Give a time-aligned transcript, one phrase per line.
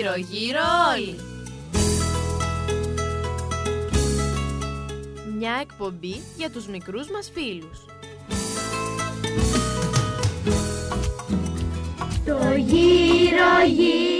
[0.00, 0.60] Γύρω γύρω
[0.96, 1.16] όλοι.
[5.38, 7.84] Μια εκπομπή για τους μικρούς μας φίλους.
[12.24, 14.19] Το γύρω γύρω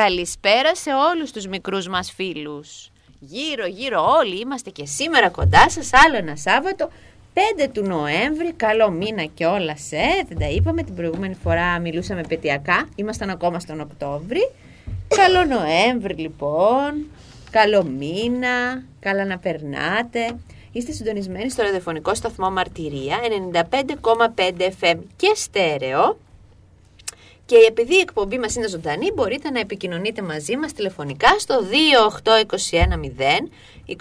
[0.00, 2.90] Καλησπέρα σε όλους τους μικρούς μας φίλους.
[3.20, 6.90] Γύρω γύρω όλοι είμαστε και σήμερα κοντά σας άλλο ένα Σάββατο
[7.34, 12.22] 5 του Νοέμβρη, καλό μήνα και όλα σε, δεν τα είπαμε την προηγούμενη φορά μιλούσαμε
[12.28, 14.50] πετειακά, ήμασταν ακόμα στον Οκτώβρη.
[15.08, 17.06] Καλό Νοέμβρη λοιπόν,
[17.50, 20.36] καλό μήνα, καλά να περνάτε.
[20.72, 23.18] Είστε συντονισμένοι στο ραδιοφωνικό σταθμό Μαρτυρία
[23.70, 26.16] 95,5 FM και στέρεο.
[27.46, 31.64] Και επειδή η εκπομπή μας είναι ζωντανή, μπορείτε να επικοινωνείτε μαζί μας τηλεφωνικά στο
[32.24, 33.48] 28210
[33.86, 33.94] 27805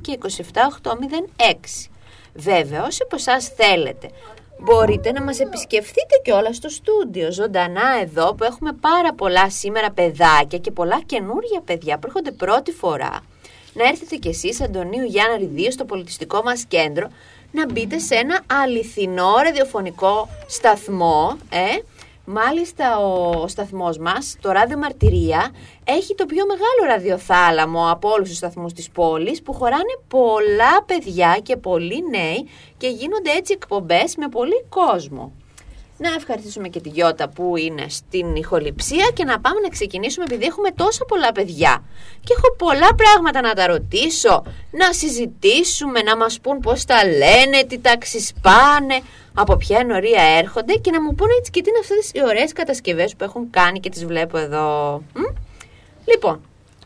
[0.00, 1.90] και 27806.
[2.34, 4.10] Βέβαια, όσοι από εσάς θέλετε,
[4.58, 9.90] μπορείτε να μας επισκεφτείτε και όλα στο στούντιο, ζωντανά εδώ που έχουμε πάρα πολλά σήμερα
[9.90, 13.20] παιδάκια και πολλά καινούργια παιδιά που έρχονται πρώτη φορά.
[13.72, 17.08] Να έρθετε κι εσείς, Αντωνίου Γιάνναρη 2, στο πολιτιστικό μας κέντρο,
[17.50, 21.80] να μπείτε σε ένα αληθινό ραδιοφωνικό σταθμό, ε,
[22.28, 25.50] Μάλιστα ο σταθμός μας, το Ράδιο Μαρτυρία,
[25.84, 31.38] έχει το πιο μεγάλο ραδιοθάλαμο από όλους τους σταθμούς της πόλης που χωράνε πολλά παιδιά
[31.42, 35.32] και πολλοί νέοι και γίνονται έτσι εκπομπές με πολύ κόσμο.
[35.98, 40.44] Να ευχαριστήσουμε και τη Γιώτα που είναι στην ηχοληψία και να πάμε να ξεκινήσουμε επειδή
[40.44, 41.84] έχουμε τόσα πολλά παιδιά.
[42.24, 47.64] Και έχω πολλά πράγματα να τα ρωτήσω, να συζητήσουμε, να μας πούν πώς τα λένε,
[47.68, 49.00] τι τάξεις πάνε,
[49.34, 52.52] από ποια ενορία έρχονται και να μου πούνε έτσι και τι είναι αυτές οι ωραίες
[52.52, 55.02] κατασκευές που έχουν κάνει και τις βλέπω εδώ.
[55.14, 55.22] Μ;
[56.04, 56.40] Λοιπόν,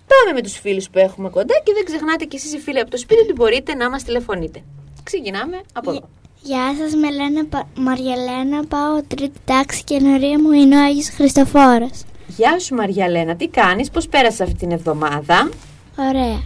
[0.07, 2.91] πάμε με τους φίλους που έχουμε κοντά και δεν ξεχνάτε κι εσείς οι φίλοι από
[2.91, 4.63] το σπίτι ότι μπορείτε να μας τηλεφωνείτε.
[5.03, 6.09] Ξεκινάμε από εδώ.
[6.43, 10.85] Γεια σας, με λένε Πα- Μαριαλένα, πάω τρίτη τάξη και η ενορία μου είναι ο
[10.85, 12.03] Άγιος Χριστοφόρος.
[12.27, 15.51] Γεια σου Μαριαλένα, τι κάνεις, πώς πέρασες αυτή την εβδομάδα;
[15.99, 16.43] Ωραία.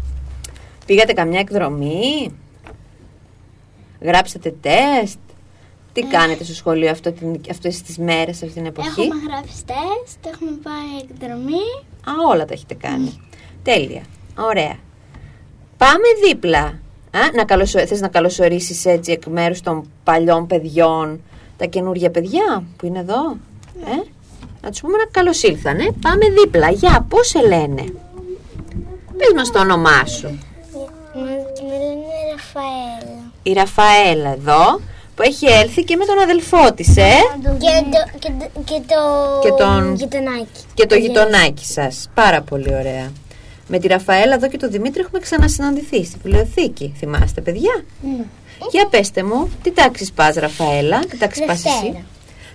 [0.87, 2.35] Πήγατε καμιά εκδρομή,
[4.01, 5.19] γράψατε τεστ,
[5.93, 10.27] τι κάνετε στο σχολείο αυτό, την, αυτές τις μέρες, αυτή την εποχή; Έχουμε γράψει τεστ,
[10.35, 11.65] έχουμε πάει εκδρομή.
[12.05, 13.21] Α, όλα τα έχετε κάνει.
[13.63, 14.03] Τέλεια.
[14.39, 14.77] Ωραία.
[15.77, 16.79] Πάμε δίπλα.
[17.15, 17.87] Α, να καλωσο...
[17.87, 21.21] Θες να καλωσορίσεις έτσι εκ μέρους των παλιών παιδιών
[21.57, 23.37] τα καινούργια παιδιά που είναι εδώ.
[23.85, 24.09] Ε;
[24.61, 25.85] Να τους πούμε να καλώς ήλθανε.
[26.01, 26.71] Πάμε δίπλα.
[26.71, 27.83] Γεια, πώς σε λένε;
[29.19, 30.39] Πες μας το όνομά σου.
[31.15, 31.21] Με
[31.69, 33.21] λένε Ραφαέλα.
[33.43, 34.81] Η Ραφαέλα εδώ
[35.15, 37.11] που έχει έλθει και με τον αδελφό της, ε;
[37.43, 40.61] Και το, και το, και το, Και τον- γειτονάκι.
[40.75, 42.09] Και το γειτονάκι σας.
[42.15, 43.13] Πάρα πολύ ωραία.
[43.69, 46.95] Με τη Ραφαέλα εδώ και τον Δημήτρη έχουμε ξανασυναντηθεί στη βιβλιοθήκη.
[46.97, 48.25] Θυμάστε, παιδιά; Ναι.
[48.71, 52.05] Για πέστε μου, τι τάξη πας Ραφαέλα, τι τάξη πας εσύ; Δευτέρα.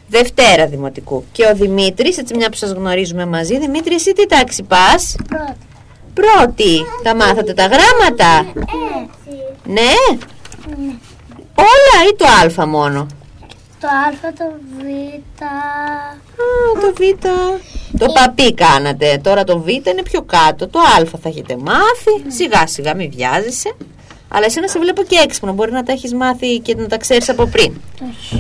[0.07, 1.23] Δευτέρα Δημοτικού.
[1.31, 5.56] Και ο Δημήτρης, έτσι μια που σας γνωρίζουμε μαζί, Δημήτρη εσύ τι τάξη πας; Πρώτη.
[6.13, 6.85] Πρώτη.
[7.03, 9.38] Τα μάθατε τα γράμματα; Έτσι.
[9.65, 10.17] Ναι.
[11.56, 13.07] Όλα ή το α μόνο;
[13.79, 14.45] Το α, το
[14.77, 14.81] β.
[15.43, 15.49] Α,
[16.81, 16.99] το β.
[17.97, 19.19] Το παπί κάνατε.
[19.23, 20.67] Τώρα το β είναι πιο κάτω.
[20.67, 22.31] Το α θα έχετε μάθει.
[22.31, 23.75] Σιγά σιγά μην βιάζεσαι.
[24.27, 25.53] Αλλά εσύ να σε βλέπω και έξυπνο.
[25.53, 27.73] Μπορεί να τα έχεις μάθει και να τα ξέρεις από πριν.
[27.99, 28.33] Το χ.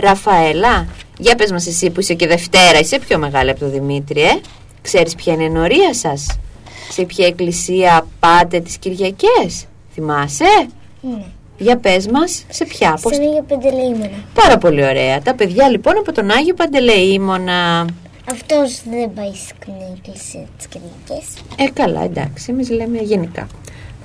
[0.00, 0.86] Ραφαέλα,
[1.18, 4.40] για πες μας εσύ που είσαι και Δευτέρα, είσαι πιο μεγάλη από τον Δημήτρη, ε;
[4.82, 6.38] Ξέρεις ποια είναι η ενορία σας;
[6.90, 9.64] Σε ποια εκκλησία πάτε τις Κυριακές;
[9.94, 10.68] Θυμάσαι;
[11.00, 11.24] Ναι.
[11.62, 13.14] Για πες μας, σε ποια, πώς...
[13.14, 14.10] Στον Άγιο Παντελεήμονα.
[14.34, 15.20] Πάρα πολύ ωραία.
[15.20, 17.86] Τα παιδιά λοιπόν από τον Άγιο Παντελεήμονα.
[18.30, 21.26] Αυτός δεν πάει στην εκκλησία της Κρήτης.
[21.56, 23.46] Ε, καλά, εντάξει, εμείς λέμε γενικά.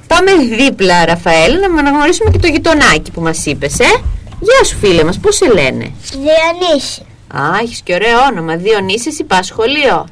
[0.08, 4.02] Πάμε δίπλα, Ραφαέλ, να αναγνωρίσουμε και το γειτονάκι που μας είπες, ε.
[4.40, 7.06] Γεια σου φίλε μας, πώς σε λένε; Διονύση.
[7.28, 8.56] Α, έχεις και ωραίο όνομα.
[8.56, 10.08] Διονύσης, είπα σχολείο.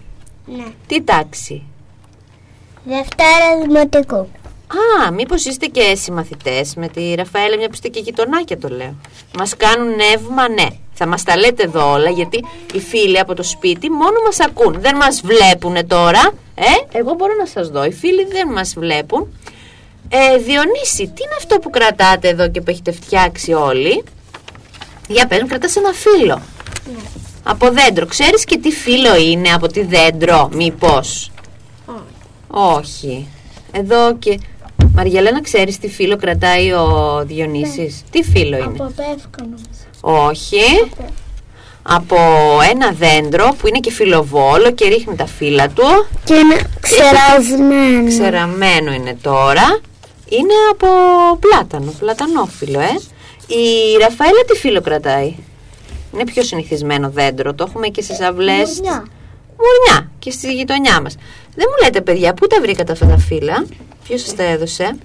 [0.45, 0.63] Ναι.
[0.87, 1.63] Τι τάξη;
[2.83, 4.27] Δευτέρα Δημοτικού.
[4.73, 8.95] Α, μήπως είστε και συμμαθητές με τη Ραφαέλα, μια που είστε και γειτονάκια το λέω.
[9.37, 10.67] Μας κάνουν νεύμα, ναι.
[10.93, 14.81] Θα μας τα λέτε εδώ όλα, γιατί οι φίλοι από το σπίτι μόνο μας ακούν.
[14.81, 16.31] Δεν μας βλέπουν τώρα.
[16.55, 17.83] Ε, εγώ μπορώ να σας δω.
[17.85, 19.27] Οι φίλοι δεν μας βλέπουν.
[20.09, 24.03] Ε, Διονύση, τι είναι αυτό που κρατάτε εδώ και που έχετε φτιάξει όλοι;
[25.07, 26.41] Για πες μου, κρατάς ένα φύλλο.
[27.43, 28.05] Από δέντρο.
[28.05, 31.31] Ξέρεις και τι φύλλο είναι από τι δέντρο, μήπως;
[32.47, 33.27] Όχι.
[33.71, 34.39] Εδώ και...
[34.95, 39.65] Μαριαλένα, ξέρεις τι φύλλο κρατάει ο Διονύσης; Τι φύλλο είναι; Από πεύκα νομίζω.
[40.01, 40.91] Όχι.
[41.81, 42.17] Από
[42.71, 45.83] ένα δέντρο που είναι και φιλοβόλο και ρίχνει τα φύλλα του.
[46.23, 48.07] Και είναι ξερασμένο.
[48.07, 49.79] Ξεραμένο είναι τώρα.
[50.29, 50.87] Είναι από
[51.39, 52.99] πλάτανο, πλατανόφυλλο, ε.
[53.47, 55.35] Η Ραφαέλα τι φύλλο κρατάει;
[56.13, 57.53] Είναι πιο συνηθισμένο δέντρο.
[57.53, 58.69] Το έχουμε και στις αυλές.
[58.69, 59.07] Μουρνιά.
[59.57, 61.15] Μουρνιά και στη γειτονιά μας.
[61.55, 63.65] Δεν μου λέτε παιδιά, πού τα βρήκατε αυτά τα φύλλα;
[64.03, 64.97] Ποιος σας τα έδωσε;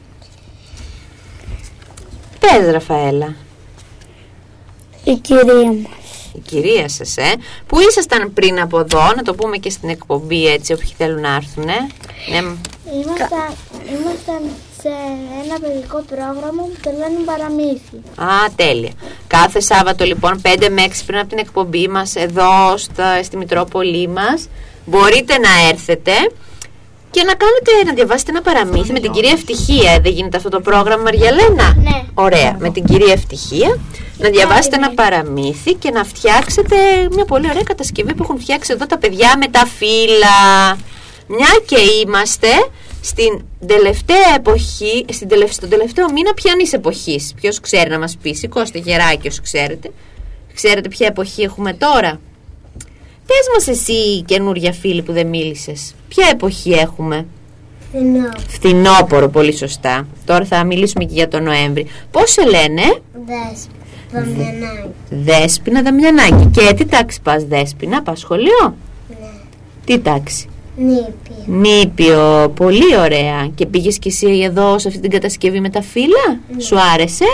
[2.38, 3.34] Πες Ραφαέλα.
[5.04, 5.88] Η κυρία μου.
[6.34, 7.32] Η κυρία σας, ε.
[7.66, 11.34] Που ήσασταν πριν από εδώ, να το πούμε και στην εκπομπή έτσι, όποιοι θέλουν να
[11.34, 11.78] έρθουν, ε.
[12.30, 12.38] Ναι,
[13.02, 13.54] Ήμασταν,
[13.88, 14.40] ήμασταν
[14.82, 14.88] σε
[15.44, 17.96] ένα παιδικό πρόγραμμα που το λένε παραμύθι.
[18.16, 18.92] Α, τέλεια.
[19.26, 24.08] Κάθε Σάββατο λοιπόν 5 με 6 πριν από την εκπομπή μας εδώ στα, στη Μητρόπολη
[24.08, 24.48] μας
[24.86, 26.12] μπορείτε να έρθετε
[27.10, 30.00] και να κάνετε, να διαβάσετε ένα παραμύθι με την κυρία Ευτυχία.
[30.02, 31.74] Δεν γίνεται αυτό το πρόγραμμα, Μαριαλένα.
[31.82, 32.02] Ναι.
[32.14, 32.56] Ωραία.
[32.58, 33.78] Με την κυρία Ευτυχία
[34.18, 36.76] να διαβάσετε ένα παραμύθι και να φτιάξετε
[37.10, 40.76] μια πολύ ωραία κατασκευή που έχουν φτιάξει εδώ τα παιδιά με τα φύλλα.
[41.26, 42.48] Μια και είμαστε
[43.00, 47.32] στην τελευταία εποχή, στην τελευ- στον τελευταίο μήνα πιανής εποχής.
[47.40, 49.90] Ποιος ξέρει να μας πει, σηκώστε γεράκι όσοι ξέρετε.
[50.54, 52.20] Ξέρετε ποια εποχή έχουμε τώρα;
[53.28, 55.94] Πες μας εσύ καινούρια φίλη που δεν μίλησες.
[56.08, 57.26] Ποια εποχή έχουμε;
[57.92, 58.28] Φινό.
[58.48, 60.06] Φθινόπορο, πολύ σωστά.
[60.24, 61.86] Τώρα θα μιλήσουμε και για τον Νοέμβρη.
[62.10, 62.82] Πώς σε λένε,
[63.26, 63.66] Δες.
[64.12, 64.88] Δαμιανάκι.
[65.10, 66.46] Δέσποινα Δαμιανάκη.
[66.46, 68.76] Και τι τάξη πας Δέσποινα, πας σχολείο;
[69.08, 69.26] Ναι.
[69.84, 71.32] Τι τάξη; Νύπη.
[71.46, 73.50] Νήπιο, πολύ ωραία.
[73.54, 77.24] Και πήγες κι εσύ εδώ σε αυτή την κατασκευή με τα φύλλα; Σου άρεσε;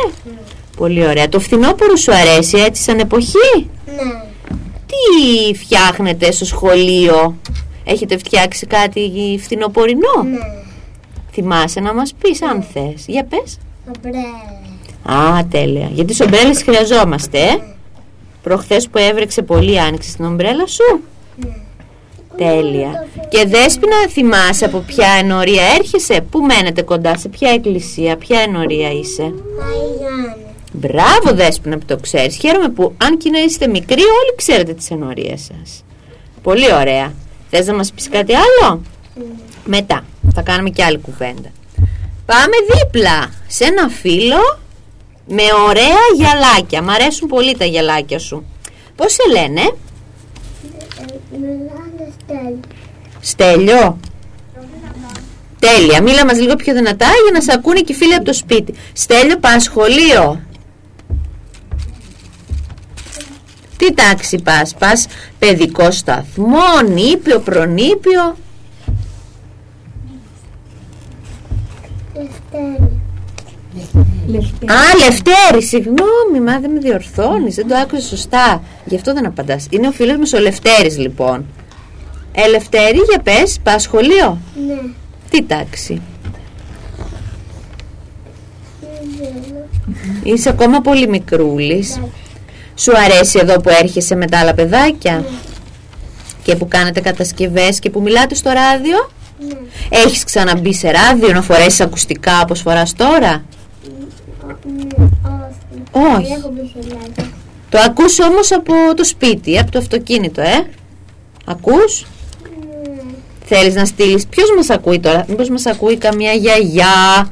[0.76, 1.28] Πολύ ωραία.
[1.28, 4.32] Το φθινόπωρο σου αρέσει έτσι σαν εποχή; Ναι.
[4.94, 7.36] Τι φτιάχνετε στο σχολείο;
[7.84, 10.38] Έχετε φτιάξει κάτι φθινοπορεινό; Ναι.
[11.32, 13.04] Θυμάσαι να μας πεις αν θες.
[13.06, 13.58] Για πες.
[13.96, 15.22] Ομπρέλα.
[15.22, 15.88] Α, τέλεια.
[15.92, 17.58] Γιατί τις ομπρέλες χρειαζόμαστε, ε;
[18.42, 21.00] Προχθές που έβρεξε πολύ άνοιξε την ομπρέλα σου.
[21.36, 21.56] Ναι.
[22.36, 23.06] Τέλεια.
[23.28, 28.90] Και Δέσποινα, θυμάσαι από ποια ενορία έρχεσαι, πού μένετε κοντά, σε ποια εκκλησία, ποια ενορία
[28.90, 30.53] είσαι; Αγιάννη.
[30.76, 32.36] Μπράβο Δέσποινα που το ξέρεις.
[32.36, 35.84] Χαίρομαι που αν και να είστε μικροί όλοι ξέρετε τις ενορίες σας.
[36.42, 37.12] Πολύ ωραία.
[37.50, 38.82] Θες να μας πεις κάτι άλλο;
[39.64, 40.04] Μετά.
[40.34, 41.48] Θα κάνουμε και άλλη κουβέντα.
[42.26, 44.58] Πάμε δίπλα σε ένα φίλο
[45.26, 46.82] με ωραία γυαλάκια.
[46.82, 48.44] Μ' αρέσουν πολύ τα γυαλάκια σου.
[48.96, 49.74] Πώς σε λένε;
[51.30, 52.60] Μιλάνε στέλνει.
[53.20, 53.98] Στέλιο.
[55.58, 56.02] Τέλεια.
[56.02, 58.74] Μίλα μας λίγο πιο δυνατά για να σε ακούνε και οι φίλοι από το σπίτι.
[58.92, 60.40] Στέλιο, πας σχολείο.
[63.76, 65.06] Τι τάξη πας, πας
[65.38, 68.36] παιδικό σταθμό, νήπιο, προνήπιο.
[72.12, 73.00] Στέλνει.
[74.66, 78.62] Α, Λευτέρη, συγγνώμη, μα δεν με διορθώνεις, δεν το άκουσες σωστά.
[78.84, 79.66] Γι' αυτό δεν απαντάς.
[79.70, 81.44] Είναι ο φίλος μας ο Λευτέρης λοιπόν.
[82.32, 84.80] Ε, Λευτέρη, για πες, πας σχολείο; Ναι.
[85.30, 86.00] Τι τάξη;
[90.22, 92.00] Είσαι ακόμα πολύ μικρούλης.
[92.76, 95.24] Σου αρέσει εδώ που έρχεσαι με τα άλλα παιδάκια
[96.42, 99.54] και που κάνετε κατασκευές και που μιλάτε στο ράδιο; Ναι.
[99.88, 103.44] Έχεις ξαναμπεί σε ράδιο να φορέσεις ακουστικά όπως φοράς τώρα;
[104.76, 105.06] Ναι.
[105.90, 106.14] Όχι.
[106.16, 106.26] Όχι.
[106.28, 107.32] Δεν έχω μπει σε λάδι.
[107.68, 110.66] Το ακούς όμως από το σπίτι, από το αυτοκίνητο, ε;
[111.44, 112.06] Ακούς;
[112.42, 113.00] Ναι.
[113.44, 114.26] Θέλεις να στείλεις.
[114.26, 117.28] Ποιος μας ακούει τώρα; Μήπως μας ακούει καμία γιαγιά,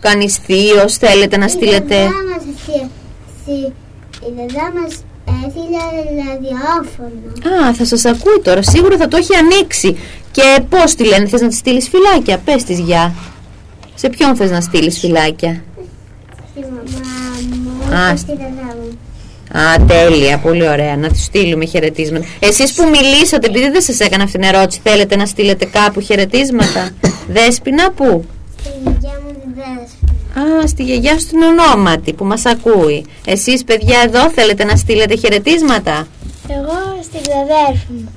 [0.00, 2.08] κανείς θείος, θέλετε να στείλετε;
[4.28, 5.04] Η δεδά μας εσύ-
[5.46, 7.66] εσύ- η δεδά μας έστειλε ραδιόφωνο.
[7.68, 8.62] Α, θα σας ακούει τώρα.
[8.62, 9.96] Σίγουρα θα το έχει ανοίξει.
[10.30, 13.14] Και πώς τη λένε, θες να της στείλεις φυλάκια; Πες της γεια.
[13.94, 15.62] Σε ποιον θες να στείλεις φυλάκια;
[16.50, 16.82] Στη μαμά
[17.90, 18.98] μου Α, και στη δεδά μου.
[19.60, 20.96] Α, τέλεια, πολύ ωραία.
[20.96, 22.26] Να τους στείλουμε χαιρετίσματα.
[22.38, 26.90] Εσείς που μιλήσατε, επειδή δεν σας έκανα αυτήν την ερώτηση, θέλετε να στείλετε κάπου χαιρετίσματα;
[27.28, 28.24] Δέσποινα, πού;
[28.60, 29.15] Στη γιαγιά μου τη δέσποινα.
[30.38, 33.06] Α, στη γιαγιά σου την ονόματι που μας ακούει.
[33.26, 36.06] Εσείς παιδιά εδώ θέλετε να στείλετε χαιρετίσματα;
[36.48, 38.08] Εγώ στην ξαδέρφη μου.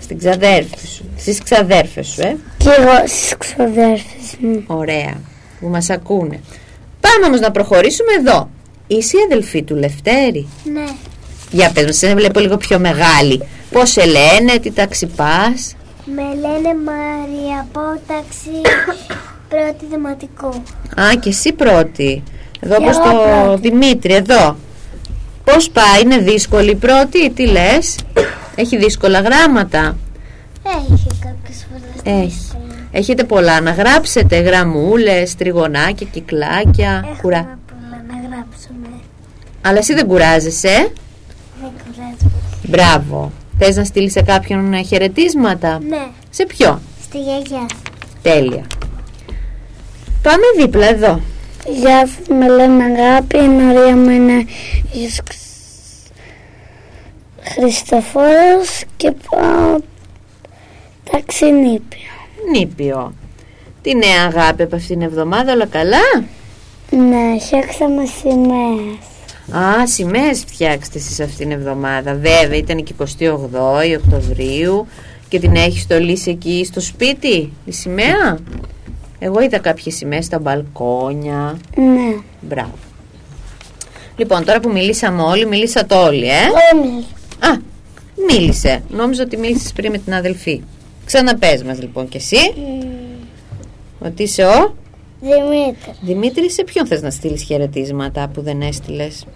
[0.00, 1.04] Στην ξαδέρφη σου.
[1.18, 2.36] Στις ξαδέρφες σου, ε.
[2.56, 4.64] Και εγώ στις ξαδέρφες μου.
[4.66, 5.20] Ωραία.
[5.60, 6.40] Που μας ακούνε.
[7.00, 8.50] Πάμε όμως να προχωρήσουμε εδώ.
[8.86, 10.84] Είσαι η αδελφή του Λευτέρη; Ναι.
[11.50, 13.42] Για πες μας, σε βλέπω λίγο πιο μεγάλη.
[13.70, 15.76] Πώς σε λένε, τι τάξη πας.
[16.04, 18.50] Με λένε Μαρία Πόταξη
[19.48, 20.48] πρώτη δημοτικού.
[21.00, 22.22] Α, και εσύ πρώτη.
[22.60, 23.68] Εδώ Και όπως εγώ το πρώτη.
[23.68, 24.56] Δημήτρη, εδώ.
[25.44, 27.98] Πώς πάει, είναι δύσκολη η πρώτη, τι λες;
[28.54, 29.96] Έχει δύσκολα γράμματα;
[30.62, 32.22] Έχει κάποιες φορές.
[32.24, 32.40] Έχει.
[32.92, 37.58] Έχετε πολλά να γράψετε, γραμμούλες, τριγωνάκια, κυκλάκια, Έχουμε κουρά.
[37.66, 38.88] πολλά να γράψουμε.
[39.62, 40.92] Αλλά εσύ δεν κουράζεσαι.
[41.60, 42.30] Δεν κουράζουμε.
[42.62, 43.32] Μπράβο.
[43.58, 46.06] Θες να στείλεις σε κάποιον ε, χαιρετίσματα; Ναι.
[46.30, 46.80] Σε ποιο.
[47.02, 47.66] Στη γιαγιά.
[48.22, 48.64] Τέλεια.
[50.26, 51.20] Πάμε δίπλα εδώ.
[51.80, 54.46] Γεια σας, με λένε Αγάπη, η νωρία μου είναι
[54.92, 55.22] η Σ-
[57.42, 59.78] Χριστοφόρος και πάω
[61.10, 62.10] ταξινήπιο.
[62.52, 63.14] Νήπιο.
[63.82, 66.24] Τι νέα αγάπη από αυτήν την εβδομάδα, όλα καλά;
[66.90, 69.64] Ναι, φτιάξαμε σημαίες.
[69.64, 72.14] Α, σημαίες φτιάξτε εσείς αυτήν την εβδομάδα.
[72.14, 74.86] Βέβαια, ήταν και 28η Οκτωβρίου
[75.28, 78.38] και την έχεις στολίσει εκεί στο σπίτι, η σημαία;
[79.18, 81.58] Εγώ είδα κάποιες σημαίες στα μπαλκόνια.
[81.76, 82.16] Ναι.
[82.40, 82.74] Μπράβο.
[84.16, 86.42] Λοιπόν, τώρα που μιλήσαμε όλοι, μιλήσατε όλοι, ε.
[86.74, 87.04] Όλοι.
[87.52, 87.58] Α,
[88.30, 88.82] μίλησε.
[88.88, 90.62] Νόμιζα ότι μίλησες πριν με την αδελφή.
[91.04, 92.54] Ξαναπες μας λοιπόν κι εσύ.
[93.98, 94.74] Ότι είσαι ο
[95.20, 95.98] Δημήτρης.
[96.00, 99.26] Δημήτρη, σε ποιον θες να στείλεις χαιρετίσματα που δεν έστειλες;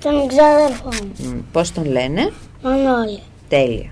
[0.00, 1.28] Τον ξάδερφό μου.
[1.28, 3.20] Μ, Πώς τον λένε; Μανώλη.
[3.48, 3.90] Τέλεια.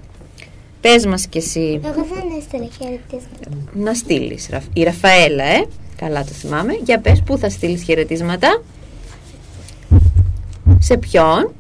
[0.85, 3.51] Πες μας κι εσύ Εγώ δεν έστειλε χαιρετίσματα.
[3.73, 4.49] να στείλεις.
[4.51, 5.65] Ραφ- Η Ραφαέλα, ε.
[5.97, 6.73] Καλά το θυμάμαι.
[6.85, 8.63] Για πες πού θα στείλεις χαιρετίσματα;
[10.79, 11.53] Σε ποιον;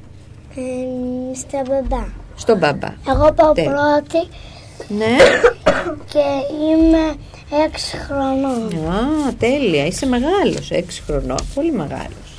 [0.57, 2.05] Ε, στα μπαμπά.
[2.37, 2.89] Στον μπαμπά.
[3.09, 3.71] Εγώ πάω Τέλεια.
[3.71, 4.29] πρώτη
[4.89, 5.17] Ναι.
[6.13, 6.25] και
[6.71, 7.15] είμαι
[7.67, 8.87] έξι χρονών.
[8.95, 9.87] Α, τέλεια.
[9.87, 10.71] Είσαι μεγάλος.
[10.71, 11.39] Έξι χρονών.
[11.55, 12.31] Πολύ μεγάλος.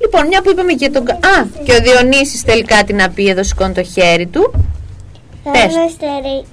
[0.00, 1.04] Λοιπόν, μια που είπαμε και τον...
[1.04, 4.52] κα- Α, και ο Διονύσης θέλει κάτι να πει εδώ σηκώνει το χέρι του.
[5.52, 5.74] Πες.
[5.74, 6.44] Θέλω στερή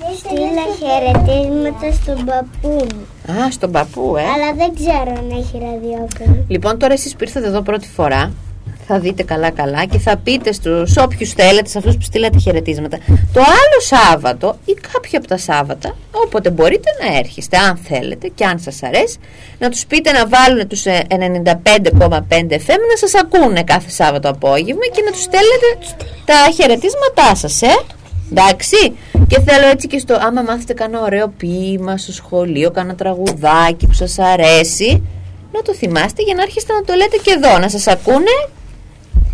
[0.00, 2.86] να στείλω χαιρετίσματα στον παππού
[3.28, 3.34] μου.
[3.40, 4.22] Α, στον παππού, ε.
[4.22, 6.44] Αλλά δεν ξέρω αν έχει ραδιόφωνο.
[6.48, 8.32] Λοιπόν, τώρα εσείς που ήρθατε εδώ πρώτη φορά,
[8.86, 12.98] θα δείτε καλά καλά και θα πείτε στους όποιους θέλετε, σε αυτούς που στείλατε χαιρετίσματα.
[13.06, 18.44] Το άλλο Σάββατο ή κάποιο από τα Σάββατα, όποτε μπορείτε να έρχεστε, αν θέλετε και
[18.44, 19.16] αν σας αρέσει,
[19.58, 21.16] να τους πείτε να βάλουν τους ε, 95,5
[22.66, 27.76] FM να σας ακούνε κάθε Σάββατο απόγευμα και να τους στέλνετε τα χαιρετίσματά σας, ε.
[28.30, 28.96] Εντάξει,
[29.28, 33.92] και θέλω έτσι και στο άμα μάθετε κανένα ωραίο ποίημα στο σχολείο, κανένα τραγουδάκι που
[33.92, 35.02] σας αρέσει,
[35.52, 38.36] να το θυμάστε για να έρχεστε να το λέτε και εδώ, να σας ακούνε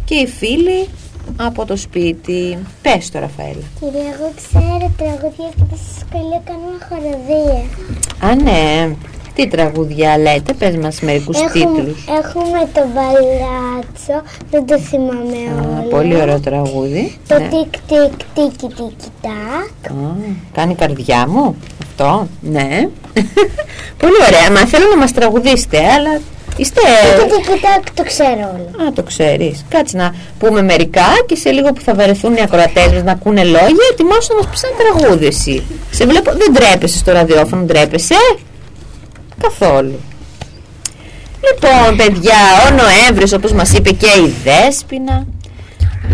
[0.04, 0.88] και οι φίλοι
[1.36, 2.58] από το σπίτι.
[2.82, 3.62] Πες το Ραφαέλα.
[3.80, 7.62] Κυρία, εγώ ξέρω τραγουδία και τα σχολείο κάνουμε χοροδία.
[8.30, 8.94] Α, ναι.
[9.34, 12.04] Τι τραγούδια λέτε, πες μας μερικούς τίτλους.
[12.22, 15.88] έχουμε το μπαλάτσο, δεν το θυμάμαι Α, όλο.
[15.90, 17.16] πολύ ωραίο τραγούδι.
[17.28, 17.48] Το Ναι.
[17.48, 19.90] τικ τικ τίκι τίκι τάκ.
[19.92, 20.14] Α,
[20.52, 22.88] κάνει καρδιά μου αυτό, ναι.
[24.02, 24.50] πολύ ωραία.
[24.60, 26.20] Μα θέλω να μας τραγουδήσετε, αλλά
[26.56, 26.80] είστε...
[27.18, 28.86] Τίκι τίκι τάκ το ξέρω όλο.
[28.88, 29.64] Α, το ξέρεις.
[29.68, 33.44] Κάτσε να πούμε μερικά και σε λίγο που θα βαρεθούν οι ακροατές μας να ακούνε
[33.44, 35.62] λόγια, ετοιμάσου να μας πεις ένα τραγούδι εσύ.
[35.90, 38.14] Σε βλέπω, δεν τρέπεσαι στο ραδιόφωνο, τρέπεσαι.
[39.40, 40.00] Καθόλου.
[41.50, 45.26] Λοιπόν, παιδιά, ο Νοέμβρης, όπως μας είπε και η Δέσποινα,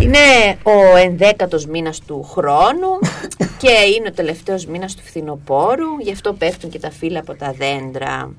[0.01, 0.19] είναι
[0.63, 2.99] ο ενδέκατος μήνας του χρόνου
[3.63, 7.55] και είναι ο τελευταίος μήνας του φθινοπόρου, γι' αυτό πέφτουν και τα φύλλα από τα
[7.59, 8.31] δέντρα.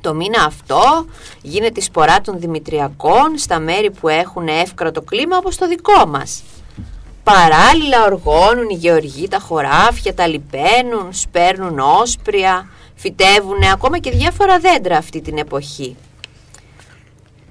[0.00, 1.06] Το μήνα αυτό
[1.42, 6.42] γίνεται η σπορά των Δημητριακών στα μέρη που έχουν εύκρατο κλίμα όπως το δικό μας.
[7.22, 14.96] Παράλληλα οργώνουν οι γεωργοί τα χωράφια, τα λιπαίνουν, σπέρνουν όσπρια, φυτεύουν ακόμα και διάφορα δέντρα
[14.96, 15.96] αυτή την εποχή.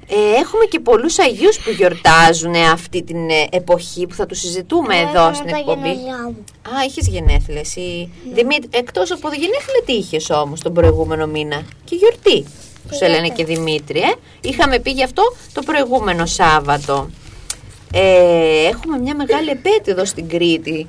[0.10, 4.96] Ε, έχουμε και πολλούς Αγίους που γιορτάζουν αυτή την ε, εποχή που θα τους συζητούμε
[4.96, 5.90] εδώ στην εκπομπή.
[6.62, 8.10] Α, είχες γενέθλια εσύ.
[8.34, 12.46] Δημήτρη, εκτός από γενέθλια, τι είχες όμως τον προηγούμενο μήνα; Και γιορτή.
[12.88, 14.14] Που σε λένε και Δημήτρη, ε.
[14.42, 15.24] Είχαμε πει γι' αυτό
[15.54, 17.10] το προηγούμενο Σάββατο.
[17.94, 20.88] Ε, έχουμε μια μεγάλη επέτειο εδώ στην Κρήτη.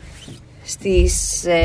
[0.65, 1.63] Στις ε,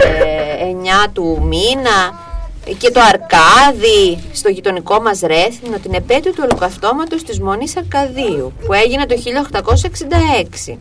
[1.06, 2.32] 9 του μήνα
[2.78, 8.74] και το Αρκάδι στο γειτονικό μας Ρέθμινο την επέτειο του ολοκαυτώματος της Μονής Αρκαδίου που
[8.74, 9.16] έγινε το
[10.68, 10.78] 1866.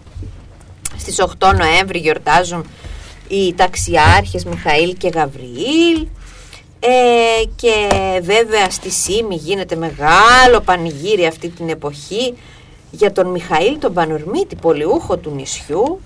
[0.99, 2.67] Στις 8 Νοέμβρη γιορτάζουν
[3.29, 6.07] οι ταξιάρχες Μιχαήλ και Γαβριήλ
[6.81, 7.89] ε, και
[8.23, 12.35] βέβαια στη Σίμη γίνεται μεγάλο πανηγύρι αυτή την εποχή
[12.91, 16.01] για τον Μιχαήλ τον Πανορμίτη, πολιούχο του νησιού.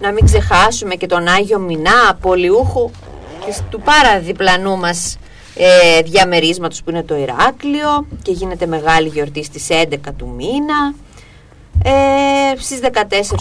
[0.00, 2.90] Να μην ξεχάσουμε και τον Άγιο Μινά, πολιούχο
[3.70, 5.18] του πάρα διπλανού μας
[5.54, 10.94] ε, διαμερίσματος που είναι το Ηράκλειο και γίνεται μεγάλη γιορτή στις 11 του μήνα.
[11.84, 12.88] Ε, στις 14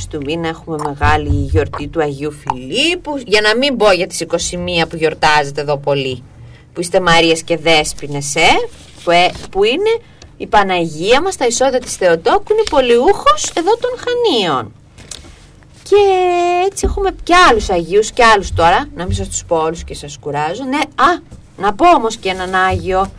[0.10, 4.88] του μήνα έχουμε μεγάλη γιορτή του Αγίου Φιλίππου για να μην πω για τις 21
[4.90, 6.24] που γιορτάζετε εδώ πολύ
[6.78, 8.48] που είστε Μαρίες και Δέσποινες ε,
[9.04, 10.00] που, ε, που είναι
[10.38, 14.74] η Παναγία μας, τα εισόδια της Θεοτόκου είναι πολυούχος εδώ των Χανίων.
[15.90, 15.96] Και
[16.66, 19.94] έτσι έχουμε και άλλους Αγίους και άλλους τώρα, να μην σας τους πω όλους και
[19.94, 20.64] σας κουράζω.
[20.64, 21.20] Ναι, α,
[21.58, 23.12] να πω όμως και έναν Άγιο,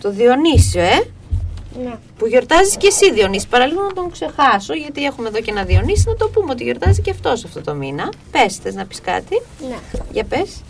[0.00, 1.10] το Διονύσιο, ε.
[1.82, 1.94] Ναι.
[2.18, 3.48] Που γιορτάζει και εσύ Διονύση.
[3.48, 7.00] Παραλίγο να τον ξεχάσω, γιατί έχουμε εδώ και ένα Διονύση, να το πούμε ότι γιορτάζει
[7.00, 8.12] και αυτός αυτό το μήνα.
[8.30, 9.76] Πες, θες να πεις κάτι; Ναι.
[10.12, 10.62] Για πες.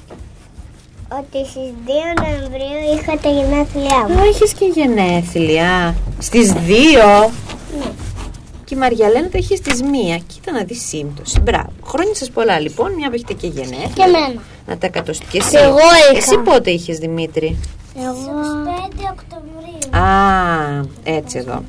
[1.13, 4.21] Ότι στις 2 Νοεμβρίου είχα τα γενέθλιά μου.
[4.21, 5.95] Α, έχεις και γενέθλια.
[6.19, 7.31] Στις 2.
[8.69, 10.23] Και η Μαριαλένα τα είχε στις 1.
[10.27, 11.41] Κοίτα να δεις σύμπτωση.
[11.41, 11.73] Μπράβο.
[11.87, 13.89] Χρόνια σας πολλά λοιπόν, μια που έχετε και γενέθλια.
[13.95, 14.43] Και εμένα.
[14.67, 15.25] Να τα κατοστεί.
[15.31, 15.51] Και εσύ.
[15.51, 16.17] Και εγώ είχα.
[16.17, 17.57] Εσύ πότε είχες Δημήτρη;
[17.97, 18.15] Εγώ.
[18.91, 20.05] 5 Οκτωβρίου.
[20.05, 21.63] Α, έτσι εδώ.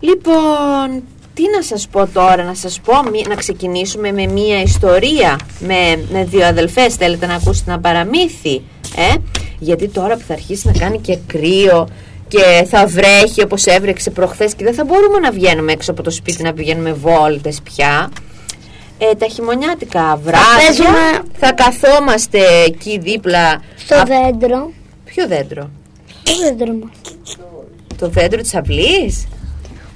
[0.00, 1.02] Λοιπόν,
[1.34, 6.04] τι να σας πω τώρα, να σας πω, μη- να ξεκινήσουμε με μία ιστορία, με,
[6.12, 8.62] με δύο αδελφές, θέλετε να ακούσετε ένα παραμύθι,
[8.96, 9.14] ε;
[9.58, 11.88] Γιατί τώρα που θα αρχίσει να κάνει και κρύο
[12.28, 16.10] και θα βρέχει όπως έβρεξε προχθές και δεν θα μπορούμε να βγαίνουμε έξω από το
[16.10, 18.10] σπίτι να πηγαίνουμε βόλτες πια.
[18.98, 23.62] Ε, τα χειμωνιάτικα βράδια παίζουμε- θα καθόμαστε εκεί δίπλα.
[23.76, 24.70] Στο Α, δέντρο.
[25.04, 25.70] Ποιο δέντρο;
[26.22, 26.90] Στο δέντρο μας.
[27.98, 29.26] Το δέντρο της αυλής;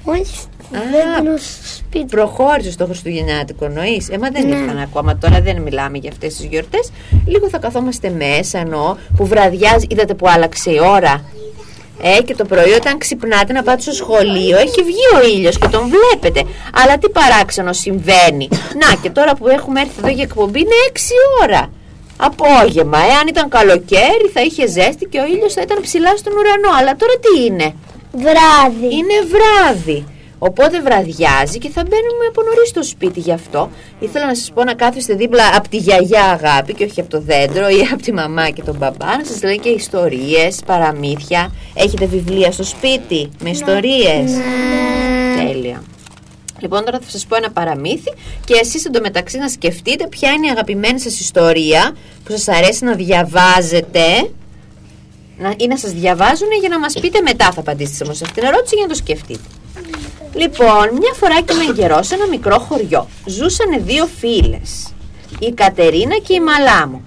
[0.05, 2.05] Όχι στο Α, δέντρο στο σπίτι.
[2.05, 4.57] Προχώρησε στο Χριστουγεννιάτικο εννοείς; Έμα δεν Ναι.
[4.57, 6.91] ήρθαν ακόμα τώρα, δεν μιλάμε για αυτές τις γιορτές.
[7.27, 9.87] Λίγο θα καθόμαστε μέσα εννοώ που βραδιάζει.
[9.89, 11.25] Είδατε που άλλαξε η ώρα;
[12.05, 15.69] Ε, και το πρωί όταν ξυπνάτε να πάτε στο σχολείο έχει βγει ο ήλιος και
[15.69, 16.51] τον βλέπετε.
[16.83, 18.49] Αλλά τι παράξενο συμβαίνει.
[18.81, 20.99] Να και τώρα που έχουμε έρθει εδώ για εκπομπή είναι 6
[21.43, 21.71] ώρα.
[22.17, 26.33] Απόγευμα, ε, αν ήταν καλοκαίρι θα είχε ζέστη και ο ήλιος θα ήταν ψηλά στον
[26.33, 26.71] ουρανό.
[26.79, 27.75] Αλλά τώρα τι είναι;
[28.13, 28.95] Βράδυ.
[28.97, 30.07] Είναι βράδυ.
[30.45, 33.71] Οπότε βραδιάζει και θα μπαίνουμε από νωρίς στο σπίτι γι' αυτό.
[34.01, 37.21] Ήθελα να σας πω να κάθεστε δίπλα από τη γιαγιά αγάπη και όχι από το
[37.21, 39.17] δέντρο ή από τη μαμά και τον μπαμπά.
[39.17, 41.53] Να σας λέει και ιστορίες, παραμύθια.
[41.75, 44.31] Έχετε βιβλία στο σπίτι με ιστορίες;
[45.47, 45.83] Τέλεια.
[46.59, 48.13] Λοιπόν, τώρα θα σας πω ένα παραμύθι
[48.45, 52.95] και εσείς εντωμεταξύ να σκεφτείτε ποια είναι η αγαπημένη σας ιστορία που σας αρέσει να
[52.95, 54.31] διαβάζετε
[55.39, 58.43] να, ή να σας διαβάζουν για να μας πείτε μετά θα απαντήσετε όμως σε αυτήν
[58.43, 59.49] την ερώτηση για να το σκεφτείτε.
[60.35, 64.95] Λοιπόν, μια φορά και με καιρό σε ένα μικρό χωριό ζούσανε δύο φίλες,
[65.39, 67.05] η Κατερίνα και η Μαλάμου.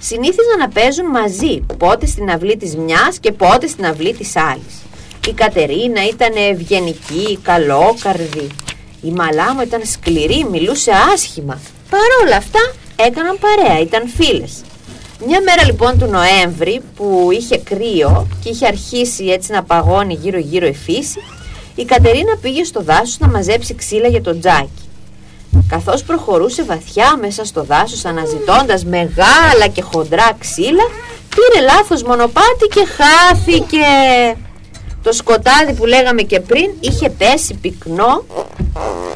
[0.00, 4.82] Συνήθιζαν να παίζουν μαζί, πότε στην αυλή της μιας και πότε στην αυλή της άλλης.
[5.28, 8.48] Η Κατερίνα ήταν ευγενική, καλόκαρδη.
[9.02, 11.60] Η Μαλάμου ήταν σκληρή, μιλούσε άσχημα.
[11.90, 14.62] Παρόλα αυτά έκαναν παρέα, ήταν φίλες.
[15.26, 20.38] Μια μέρα λοιπόν του Νοέμβρη που είχε κρύο και είχε αρχίσει έτσι να παγώνει γύρω
[20.38, 21.18] γύρω η φύση,
[21.74, 24.88] η Κατερίνα πήγε στο δάσος να μαζέψει ξύλα για τον τζάκι.
[25.68, 30.84] Καθώς προχωρούσε βαθιά μέσα στο δάσος αναζητώντας μεγάλα και χοντρά ξύλα,
[31.28, 33.86] πήρε λάθος μονοπάτι και χάθηκε.
[35.02, 38.24] Το σκοτάδι που λέγαμε και πριν είχε πέσει πυκνό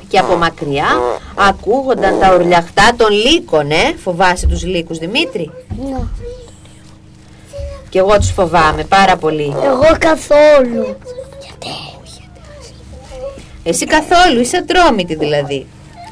[0.08, 0.86] και από μακριά
[1.34, 3.94] ακούγονταν τα ουρλιαχτά των λύκων, ε.
[4.02, 5.50] Φοβάσαι τους λύκους, Δημήτρη;
[5.90, 5.98] Ναι.
[7.88, 9.54] Και εγώ τους φοβάμαι πάρα πολύ.
[9.64, 10.96] Εγώ καθόλου.
[13.62, 15.66] Εσύ καθόλου, είσαι ατρόμητη δηλαδή.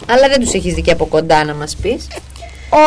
[0.08, 2.06] Αλλά δεν τους έχεις δει και από κοντά να μας πεις.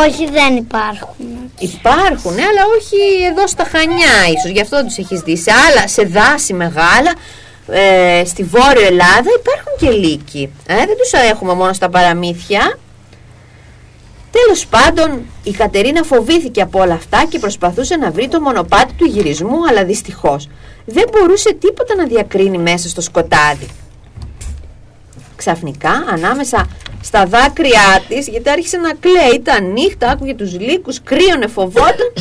[0.05, 1.15] Όχι, δεν υπάρχουν.
[1.59, 5.37] Υπάρχουν, ε, αλλά όχι εδώ στα Χανιά ίσως, γι' αυτό δεν τους έχεις δει.
[5.37, 7.13] Σε άλλα, σε δάση μεγάλα,
[7.67, 10.51] ε, στη Βόρεια Ελλάδα υπάρχουν και λύκοι.
[10.67, 12.77] Ε, δεν τους έχουμε μόνο στα παραμύθια.
[14.31, 19.05] Τέλος πάντων, η Κατερίνα φοβήθηκε από όλα αυτά και προσπαθούσε να βρει το μονοπάτι του
[19.05, 20.49] γυρισμού, αλλά δυστυχώς
[20.85, 23.67] δεν μπορούσε τίποτα να διακρίνει μέσα στο σκοτάδι.
[25.39, 26.67] Ξαφνικά, ανάμεσα
[27.01, 32.13] στα δάκρυά της, γιατί άρχισε να κλαίει, ήταν νύχτα, άκουγε τους λύκους, κρύωνε, φοβόταν.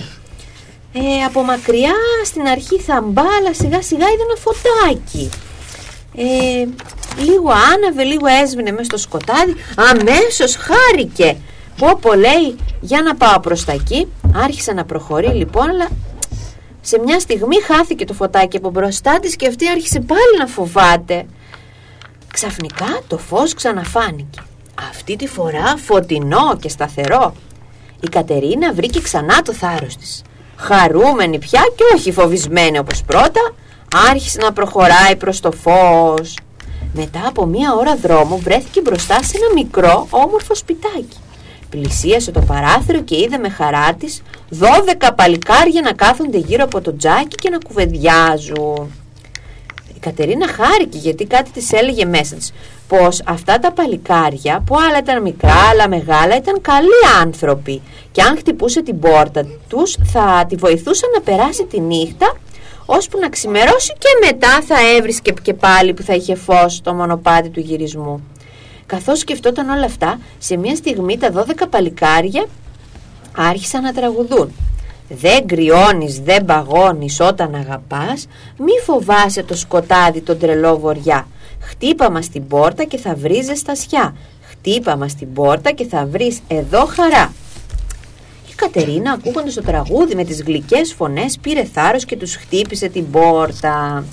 [0.92, 5.30] Ε, από μακριά στην αρχή θα μπάλα, σιγά σιγά είδε ένα φωτάκι.
[6.16, 6.66] Ε,
[7.22, 9.54] λίγο άναβε, λίγο έσβηνε μέσα στο σκοτάδι,
[9.90, 11.36] αμέσως χάρηκε
[11.78, 14.08] Πω λέει για να πάω προς τα εκεί
[14.44, 15.88] Άρχισε να προχωρεί λοιπόν αλλά
[16.80, 21.26] σε μια στιγμή χάθηκε το φωτάκι από μπροστά της και αυτή άρχισε πάλι να φοβάται
[22.32, 24.40] Ξαφνικά το φως ξαναφάνηκε.
[24.90, 27.34] Αυτή τη φορά φωτεινό και σταθερό.
[28.00, 30.22] Η Κατερίνα βρήκε ξανά το θάρρος της.
[30.56, 33.40] Χαρούμενη πια και όχι φοβισμένη όπως πρώτα
[34.10, 36.38] Άρχισε να προχωράει προς το φως.
[36.92, 41.16] Μετά από μία ώρα δρόμου βρέθηκε μπροστά σε ένα μικρό όμορφο σπιτάκι.
[41.70, 46.96] Πλησίασε το παράθυρο και είδε με χαρά της δώδεκα παλικάρια να κάθονται γύρω από το
[46.96, 48.92] τζάκι και να κουβεντιάζουν.
[49.98, 52.52] Η Κατερίνα χάρηκε γιατί κάτι της έλεγε μέσα της
[52.88, 56.88] πως αυτά τα παλικάρια που άλλα ήταν μικρά άλλα μεγάλα ήταν καλοί
[57.20, 57.82] άνθρωποι
[58.12, 62.36] και αν χτυπούσε την πόρτα τους θα τη βοηθούσαν να περάσει τη νύχτα
[62.86, 67.48] ώσπου να ξημερώσει και μετά θα έβρισκε και πάλι που θα είχε φως στο μονοπάτι
[67.48, 68.22] του γυρισμού.
[68.86, 72.46] Καθώς σκεφτόταν όλα αυτά, σε μια στιγμή τα δώδεκα παλικάρια
[73.36, 74.52] άρχισαν να τραγουδούν.
[75.08, 78.26] Δεν κρυώνεις, δεν παγώνεις όταν αγαπάς,
[78.58, 81.28] μη φοβάσαι το σκοτάδι τον τρελό βοριά.
[81.60, 84.16] Χτύπα μας την πόρτα και θα βρεις ζεστασιά.
[84.50, 87.32] Χτύπα μας την πόρτα και θα βρεις εδώ χαρά.
[88.50, 93.10] Η Κατερίνα ακούγοντας το τραγούδι με τις γλυκές φωνές πήρε θάρρος και τους χτύπησε την
[93.10, 94.04] πόρτα.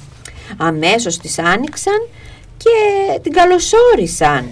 [0.57, 2.07] Αμέσως τις άνοιξαν
[2.57, 2.69] και
[3.21, 4.51] την καλωσόρισαν.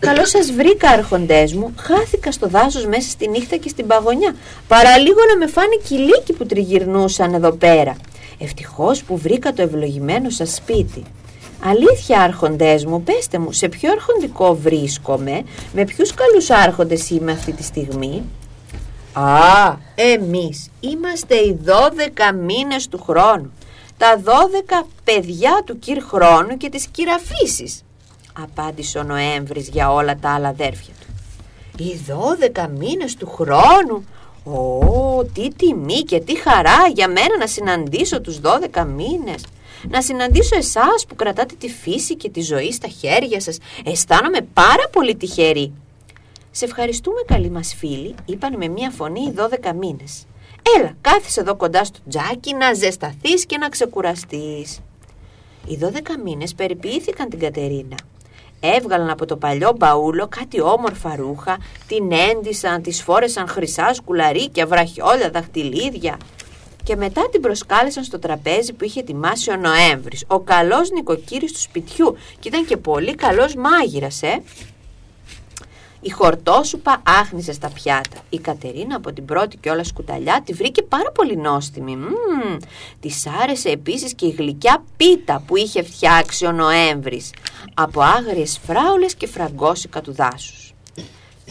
[0.00, 1.74] Καλώ σας βρήκα, Άρχοντέ μου.
[1.78, 4.34] Χάθηκα στο δάσος μέσα στη νύχτα και στην παγωνιά.
[4.68, 7.96] Παραλίγο να με φάνε κυλίκι που τριγυρνούσαν εδώ πέρα.
[8.38, 11.02] Ευτυχώς που βρήκα το ευλογημένο σας σπίτι.
[11.64, 17.52] Αλήθεια, Άρχοντέ μου, πέστε μου, σε ποιο αρχοντικό βρίσκομαι, με ποιους καλούς άρχοντες είμαι αυτή
[17.52, 18.22] τη στιγμή;
[19.12, 23.52] Α, εμείς είμαστε οι 12 μήνες του χρόνου.
[23.96, 27.82] Τα 12 παιδιά του κυρ χρόνου και της κυραφίσης
[28.42, 31.06] απάντησε ο Νοέμβρης για όλα τα άλλα αδέρφια του.
[31.84, 34.04] Οι δώδεκα μήνες του χρόνου.
[34.44, 39.44] Ω, τι τιμή και τι χαρά για μένα να συναντήσω τους δώδεκα μήνες.
[39.88, 43.58] Να συναντήσω εσάς που κρατάτε τη φύση και τη ζωή στα χέρια σας.
[43.84, 45.72] Αισθάνομαι πάρα πολύ τυχερή.
[46.50, 50.26] Σε ευχαριστούμε καλή μας φίλη, είπαν με μία φωνή οι δώδεκα μήνες.
[50.78, 54.80] Έλα, κάθισε εδώ κοντά στο τζάκι να ζεσταθείς και να ξεκουραστείς.
[55.66, 57.96] Οι δώδεκα μήνες περιποιήθηκαν την Κατερίνα.
[58.60, 65.30] Έβγαλαν από το παλιό μπαούλο κάτι όμορφα ρούχα, την έντυσαν, τις φόρεσαν χρυσά σκουλαρίκια, βραχιόλια,
[65.30, 66.18] δαχτυλίδια
[66.88, 71.60] και μετά την προσκάλεσαν στο τραπέζι που είχε ετοιμάσει ο Νοέμβρης, ο καλός νοικοκύρης του
[71.60, 74.42] σπιτιού και ήταν και πολύ καλός μάγειρας, ε!
[76.00, 78.18] Η χορτόσουπα άχνησε στα πιάτα.
[78.30, 81.96] Η Κατερίνα από την πρώτη και όλα σκουταλιά τη βρήκε πάρα πολύ νόστιμη.
[81.96, 82.56] Μμμ.
[83.00, 87.30] Της άρεσε επίσης και η γλυκιά πίτα που είχε φτιάξει ο Νοέμβρης
[87.74, 90.72] από άγριες φράουλες και φραγκόσικα του δάσους.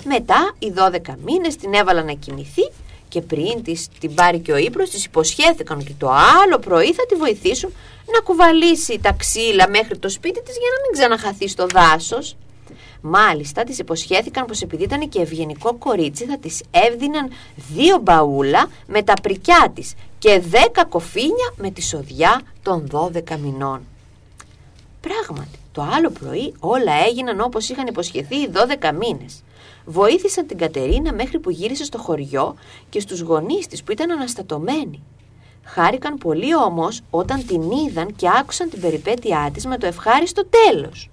[0.04, 2.72] Μετά οι 12 μήνες την έβαλαν να κοιμηθεί
[3.08, 6.10] και πριν της την πάρει και ο ύπνος της υποσχέθηκαν ότι το
[6.44, 7.74] άλλο πρωί θα τη βοηθήσουν
[8.14, 12.36] να κουβαλήσει τα ξύλα μέχρι το σπίτι της για να μην ξαναχαθεί στο δάσος.
[13.10, 17.30] Μάλιστα, τη υποσχέθηκαν πως επειδή ήταν και ευγενικό κορίτσι, θα τη έδιναν
[17.74, 23.82] δύο μπαούλα με τα πρικιά της και δέκα κοφίνια με τη σοδιά των δώδεκα μηνών.
[25.02, 29.44] Πράγματι, το άλλο πρωί όλα έγιναν όπως είχαν υποσχεθεί οι δώδεκα μήνες.
[29.86, 32.56] Βοήθησαν την Κατερίνα μέχρι που γύρισε στο χωριό
[32.90, 35.04] και στους γονείς της που ήταν αναστατωμένοι.
[35.64, 41.10] Χάρηκαν πολύ όμως όταν την είδαν και άκουσαν την περιπέτειά της με το ευχάριστο τέλος.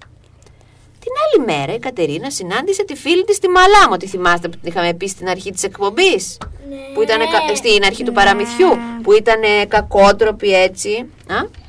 [1.04, 3.96] Την άλλη μέρα η Κατερίνα συνάντησε τη φίλη της στη Μαλάμο.
[3.96, 6.38] Τη θυμάστε που την είχαμε πει στην αρχή της εκπομπής;
[6.68, 6.76] Ναι.
[6.94, 7.20] Που ήταν
[7.54, 8.68] στην αρχή του παραμυθιού.
[9.02, 10.90] Που ήταν κακότροπη έτσι.
[11.26, 11.62] Α;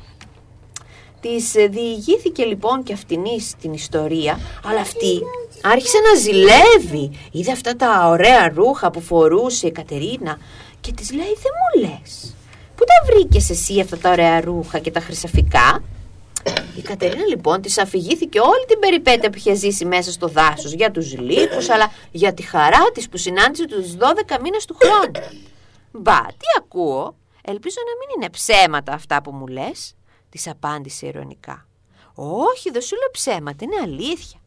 [1.20, 4.40] Της διηγήθηκε λοιπόν και αυτήν στην ιστορία.
[4.64, 5.22] Αλλά αυτή
[5.62, 7.18] άρχισε να ζηλεύει.
[7.30, 10.38] Είδε αυτά τα ωραία ρούχα που φορούσε η Κατερίνα.
[10.80, 12.34] Και της λέει δεν μου λες.
[12.76, 15.82] Πού τα βρήκες εσύ αυτά τα ωραία ρούχα και τα χρυσαφικά;
[16.76, 20.90] Η Κατερίνα λοιπόν της αφηγήθηκε όλη την περιπέτεια που είχε ζήσει μέσα στο δάσος για
[20.90, 25.40] τους λύκους αλλά για τη χαρά της που συνάντησε τους 12 μήνες του χρόνου.
[25.90, 29.94] Μπα, τι ακούω, ελπίζω να μην είναι ψέματα αυτά που μου λες,
[30.28, 31.66] της απάντησε ειρωνικά.
[32.14, 34.40] Όχι, δεν σου λέω ψέματα, είναι αλήθεια.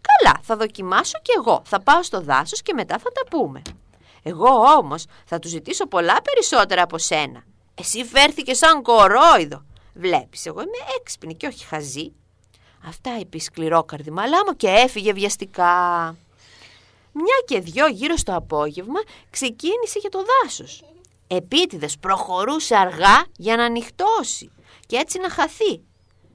[0.00, 3.62] Καλά, θα δοκιμάσω κι εγώ, θα πάω στο δάσος και μετά θα τα πούμε.
[4.22, 7.42] Εγώ όμως θα του ζητήσω πολλά περισσότερα από σένα.
[7.74, 12.12] Εσύ φέρθηκε σαν κορόιδο Βλέπεις, εγώ είμαι έξυπνη και όχι χαζή.
[12.86, 15.74] Αυτά είπε η σκληρόκαρδη μαλάμο και έφυγε βιαστικά.
[17.12, 19.00] Μια και δυο γύρω στο απόγευμα
[19.30, 20.84] ξεκίνησε για το δάσος.
[21.26, 24.50] Επίτηδες προχωρούσε αργά για να ανοιχτώσει
[24.86, 25.80] και έτσι να χαθεί.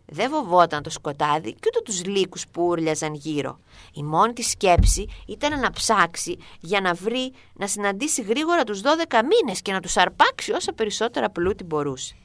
[0.06, 3.60] Δεν βοβόταν το σκοτάδι και ούτε τους λύκους που ούρλιαζαν γύρω.
[3.94, 8.86] Η μόνη της σκέψη ήταν να ψάξει για να βρει να συναντήσει γρήγορα τους 12
[9.10, 12.16] μήνες και να τους αρπάξει όσα περισσότερα πλούτη μπορούσε.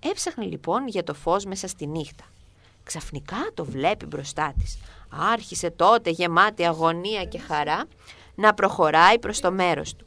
[0.00, 2.24] Έψαχνε λοιπόν για το φως μέσα στη νύχτα.
[2.84, 4.78] Ξαφνικά το βλέπει μπροστά της.
[5.32, 7.84] Άρχισε τότε γεμάτη αγωνία και χαρά
[8.34, 10.06] να προχωράει προς το μέρος του.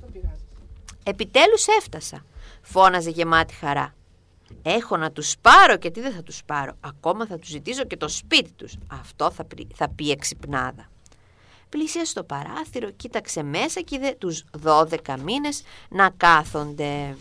[1.04, 2.26] Επιτέλους έφτασα,
[2.62, 3.96] φώναζε γεμάτη χαρά.
[4.62, 6.74] Έχω να τους πάρω και τι δεν θα τους πάρω.
[6.80, 8.76] Ακόμα θα τους ζητήσω και το σπίτι τους.
[8.88, 10.90] Αυτό θα, θα πει εξυπνάδα.
[11.70, 17.16] Πλήσια στο παράθυρο, κοίταξε μέσα και είδε τους 12 μήνες να κάθονται.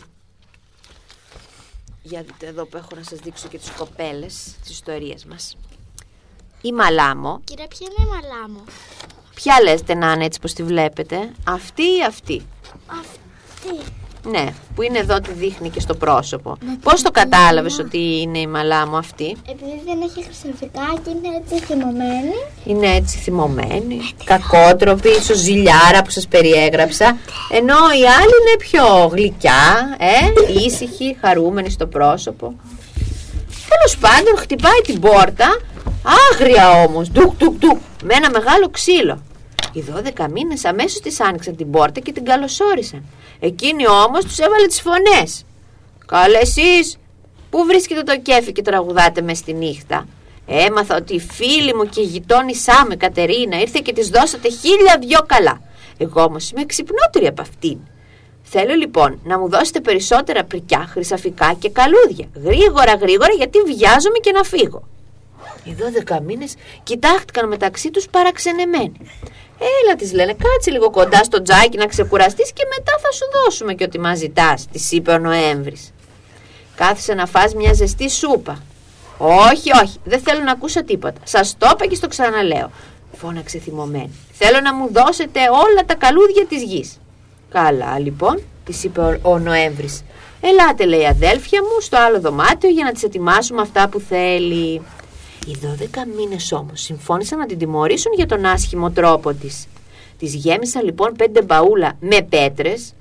[2.03, 5.57] Για δείτε εδώ που έχω να σας δείξω και τις κοπέλες της ιστορίας μας.
[6.61, 7.41] Η Μαλάμο.
[7.43, 8.63] Κύριε, ποια είναι η Μαλάμο;
[9.35, 12.45] Ποια λέτε να είναι έτσι πως τη βλέπετε; Αυτή ή αυτή;
[12.87, 14.02] Αυτή.
[14.29, 16.57] Ναι, που είναι εδώ τη δείχνει και στο πρόσωπο.
[16.83, 21.65] Πώς το κατάλαβες ότι είναι η Μαλάμο αυτή; Επειδή δεν έχει χρυσαφικά και είναι έτσι
[21.65, 22.33] θυμωμένη.
[22.63, 27.17] Είναι έτσι θυμωμένη, κακότροπη, ίσως ζηλιάρα που σας περιέγραψα.
[27.51, 32.55] Ενώ η άλλη είναι πιο γλυκιά, ε, ήσυχη, χαρούμενη στο πρόσωπο.
[33.69, 35.59] Τέλος πάντων χτυπάει την πόρτα,
[36.31, 39.21] άγρια όμως, ντουκ ντουκ ντουκ, με ένα μεγάλο ξύλο.
[39.73, 43.03] Οι δώδεκα μήνες αμέσως της άνοιξαν την πόρτα και την καλωσόρισαν.
[43.39, 45.43] Εκείνη όμως τους έβαλε τις φωνές.
[46.05, 46.97] Καλέ εσείς,
[47.49, 50.07] πού βρίσκεται το κέφι και τραγουδάτε μες στη νύχτα;
[50.47, 54.97] Έμαθα ότι η φίλη μου και η γειτόνισά μου Κατερίνα ήρθε και της δώσατε χίλια
[55.01, 55.61] δυο καλά.
[55.97, 57.77] Εγώ όμως είμαι ξυπνότερη από αυτήν.
[58.43, 62.27] Θέλω λοιπόν να μου δώσετε περισσότερα πρικιά, χρυσαφικά και καλούδια.
[62.43, 64.87] Γρήγορα γρήγορα γιατί βιάζομαι και να φύγω.
[65.63, 68.97] Οι δώδεκα μήνες κοιτάχτηκαν μεταξύ τους παραξενεμένοι.
[69.81, 73.73] Έλα της λένε, κάτσε λίγο κοντά στο τζάκι να ξεκουραστείς και μετά θα σου δώσουμε
[73.73, 75.93] και ό,τι μας ζητάς, της είπε ο Νοέμβρης.
[76.75, 78.63] Κάθισε να φας μια ζεστή σούπα.
[79.17, 81.19] Όχι, όχι, δεν θέλω να ακούσω τίποτα.
[81.23, 82.71] Σας το είπα και στο ξαναλέω.
[83.17, 84.11] Φώναξε θυμωμένη.
[84.31, 86.99] Θέλω να μου δώσετε όλα τα καλούδια της γης.
[87.49, 90.03] Καλά, λοιπόν, της είπε ο, ο Νοέμβρης.
[90.41, 94.81] Ελάτε, λέει αδέλφια μου, στο άλλο δωμάτιο για να τη ετοιμάσουμε αυτά που θέλει.
[95.47, 99.67] Οι 12 μήνες όμως συμφώνησαν να την τιμωρήσουν για τον άσχημο τρόπο της.
[100.19, 102.93] Της γέμισαν λοιπόν πέντε μπαούλα με πέτρες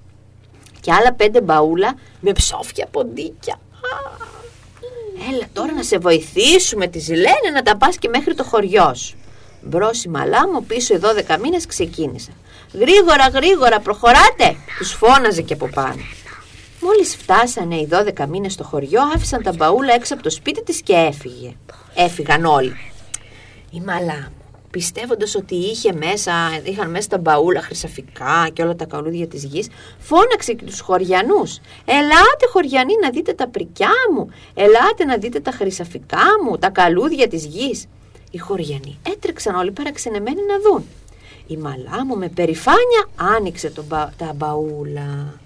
[0.81, 3.61] και άλλα πέντε μπαούλα με ψόφια ποντίκια.
[5.33, 9.16] Έλα τώρα να σε βοηθήσουμε, της λένε να τα πας και μέχρι το χωριός σου.
[9.62, 10.09] Μπρος η
[10.52, 12.35] μου πίσω οι 12 μήνες ξεκίνησαν.
[12.72, 16.02] Γρήγορα, γρήγορα, προχωράτε, τους φώναζε και από πάνω.
[16.81, 20.83] Μόλις φτάσανε οι 12 μήνες στο χωριό, άφησαν τα μπαούλα έξω από το σπίτι της
[20.83, 21.57] και έφυγε.
[21.94, 22.76] Έφυγαν όλοι.
[23.70, 26.33] Η μαλά μου, πιστεύοντας ότι είχε μέσα,
[26.64, 31.59] είχαν μέσα τα μπαούλα χρυσαφικά και όλα τα καλούδια της γης, φώναξε και τους χωριανούς.
[31.85, 37.28] Ελάτε χωριανοί να δείτε τα πρικιά μου, ελάτε να δείτε τα χρυσαφικά μου, τα καλούδια
[37.28, 37.87] της γης.
[38.31, 40.85] Οι χωριανοί έτρεξαν όλοι παραξενεμένοι να δουν.
[41.46, 43.85] Η μαλά μου με περηφάνεια άνοιξε το
[44.16, 45.40] τα μπαούλα.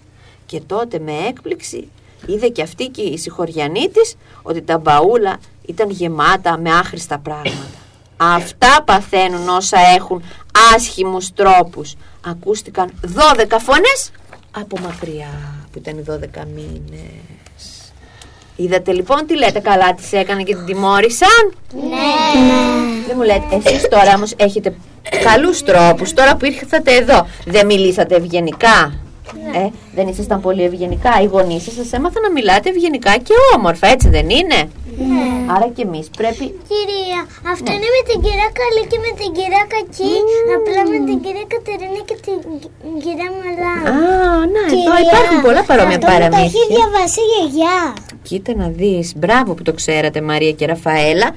[0.47, 1.89] Και τότε με έκπληξη
[2.27, 7.67] είδε και αυτή και η συγχωριανή της ότι τα μπαούλα ήταν γεμάτα με άχρηστα πράγματα.
[8.17, 10.23] Αυτά παθαίνουν όσα έχουν
[10.75, 11.95] άσχημους τρόπους.
[12.27, 14.11] Ακούστηκαν 12 φωνές
[14.51, 15.29] από μακριά
[15.73, 17.93] που ήταν 12 μήνες.
[18.57, 21.87] Είδατε λοιπόν τι λέτε καλά τις έκανε και την τιμώρησαν; Ναι.
[23.07, 24.77] Δεν μου λέτε εσείς τώρα όμως έχετε
[25.23, 27.27] καλούς τρόπους τώρα που ήρθατε εδώ.
[27.45, 28.93] Δεν μιλήσατε ευγενικά;
[29.53, 29.59] Ναι.
[29.59, 33.87] Ε, δεν ήσασταν πολύ ευγενικά; Οι γονείς σας σας έμαθαν να μιλάτε ευγενικά και όμορφα,
[33.87, 35.36] έτσι δεν είναι; Ναι.
[35.55, 36.45] Άρα και εμείς πρέπει.
[36.71, 37.21] Κυρία,
[37.53, 37.77] αυτό ναι.
[37.77, 40.15] είναι με την κυρία Καλή και με την κυρία Κακή.
[40.25, 40.57] Mm.
[40.57, 42.37] Απλά με την κυρία Κατερίνα και την
[43.05, 43.75] κυρία Μαλά.
[43.91, 43.95] Α,
[44.53, 46.45] να, εδώ υπάρχουν πολλά παρόμοια παραμύθια.
[46.47, 47.79] Αυτό έχει διαβάσει η γιαγιά.
[48.29, 49.07] Κοίτα να δεις.
[49.21, 51.29] Μπράβο που το ξέρατε, Μαρία και Ραφαέλα.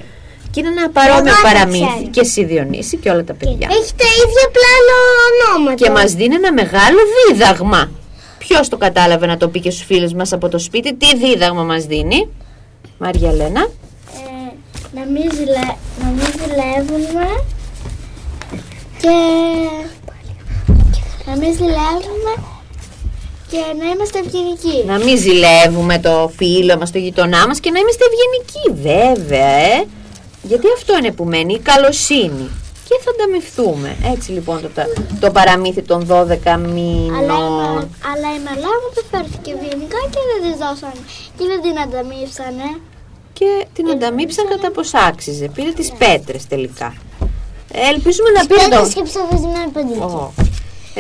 [0.52, 2.06] Και είναι ένα παρόμοιο παραμύθι.
[2.14, 3.68] Και εσύ Διονύση και όλα τα παιδιά.
[3.78, 4.96] Έχει τα ίδια πλάνο
[5.28, 5.84] ονόματα.
[5.84, 7.92] Και μας δίνει ένα μεγάλο δίδαγμα.
[8.38, 11.64] Ποιος το κατάλαβε να το πει και στους φίλους μας από το σπίτι, τι δίδαγμα
[11.64, 12.30] μας δίνει.
[12.98, 13.68] Μαρία Λένα;
[14.94, 15.66] Ε, να, μην ζηλε...
[16.02, 17.28] να μην ζηλεύουμε
[19.02, 19.18] και
[21.26, 22.34] να μην ζηλεύουμε
[23.50, 24.84] και να είμαστε ευγενικοί.
[24.86, 29.86] Να μην ζηλεύουμε το φίλο μας, το γειτονά μας και να είμαστε ευγενικοί βέβαια, ε.
[30.42, 32.50] Γιατί αυτό είναι που μένει, η καλοσύνη.
[32.88, 33.96] Και θα ανταμυφθούμε.
[34.14, 34.70] Έτσι λοιπόν το,
[35.20, 36.16] το παραμύθι των 12
[36.74, 37.16] μήνων.
[37.18, 37.38] Αλλά,
[38.12, 40.96] αλλά η μελά μου δεν φέρθηκε ευγενικά και δεν τη δώσαν.
[41.38, 42.70] Και δεν την ανταμείψανε.
[43.40, 45.48] Και την ανταμείψαν κατά πως άξιζε.
[45.56, 46.90] Πήρε τις πέτρες τελικά.
[47.72, 48.82] Ελπίζουμε να πήρε το...
[48.96, 50.02] και ψοφισμένο παντήλι.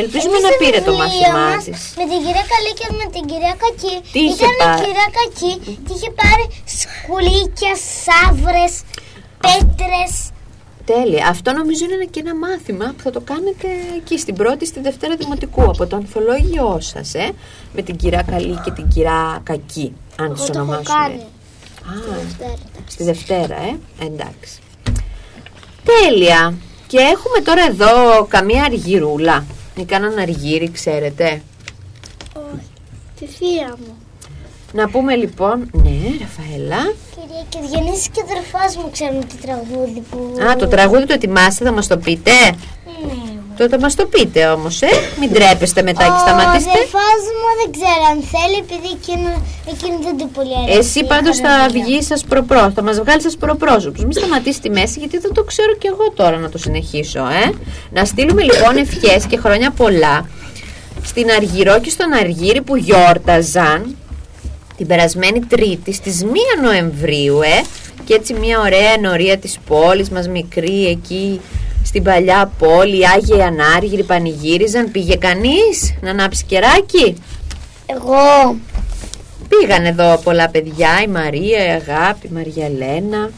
[0.01, 1.79] Ελπίζουμε Εμείς να στο πήρε το βιβλίο μάθημά μας, της.
[1.99, 3.95] Με την κυρία Καλή και με την κυρία Κακή.
[4.13, 5.53] Τι είχε Ήταν πάρει; η κυρία Κακή
[5.85, 6.45] και είχε πάρει
[6.77, 7.73] σκουλίκια,
[8.03, 8.73] σαύρες,
[9.45, 10.11] πέτρες.
[10.91, 11.23] Τέλεια.
[11.33, 13.67] Αυτό νομίζω είναι και ένα μάθημα που θα το κάνετε
[13.99, 17.27] εκεί στην πρώτη, στη δευτέρα δημοτικού από το ανθολόγιό σας, ε,
[17.75, 19.87] με την κυρία Καλή και την κυρία Κακή,
[20.21, 21.27] αν Εγώ τις το έχω ονομάσουμε.
[21.89, 22.19] Κάνει.
[22.19, 22.53] Α, Δευτέρα.
[22.87, 24.05] στη Δευτέρα, ε.
[24.05, 24.59] Εντάξει.
[25.83, 26.53] Τέλεια.
[26.87, 29.45] Και έχουμε τώρα εδώ καμία αργυρούλα.
[29.75, 31.41] Ή κανέναν αργύρι, ξέρετε.
[32.33, 32.67] Όχι.
[33.19, 33.97] Τη θεία μου.
[34.73, 36.93] Να πούμε λοιπόν, ναι, Ραφαέλα.
[37.15, 40.33] Κυρία και Διονύσης και ο αδερφός μου ξέρουν το τραγούδι που...
[40.49, 42.31] Α, το τραγούδι το ετοιμάστε, θα μας το πείτε.
[42.31, 43.28] Ναι.
[43.59, 44.87] Τότε μας το πείτε όμως, ε.
[45.19, 46.69] Μην τρέπεστε μετά και Ο σταματήστε.
[46.71, 49.29] αδερφός μου δεν ξέρω αν θέλει επειδή εκείνο,
[49.73, 50.77] εκείνο δεν το πολύ αρέσει.
[50.77, 51.83] Εσύ πάντως θα Χαραβία.
[51.83, 54.01] βγεις σας προπρόσωπος, θα μας βγάλεις σας προπρόσωπους.
[54.03, 57.45] Μην σταματήσει τη μέση γιατί δεν το ξέρω κι εγώ τώρα να το συνεχίσω, ε.
[57.89, 60.29] Να στείλουμε λοιπόν ευχές και χρόνια πολλά
[61.03, 63.95] στην Αργυρό και στον Αργύρι που γιόρταζαν
[64.77, 66.27] την περασμένη Τρίτη στις 1
[66.63, 67.61] Νοεμβρίου, ε.
[68.05, 71.41] Και έτσι μια ωραία ενορία της πόλης μας μικρή εκεί
[71.89, 74.91] στην παλιά πόλη, οι Άγιοι Ανάργυροι πανηγύριζαν.
[74.91, 77.15] Πήγε κανείς να ανάψει κεράκι;
[77.85, 78.55] Εγώ.
[79.49, 83.31] Πήγαν εδώ πολλά παιδιά, η Μαρία, η Αγάπη, η Μαριαλένα,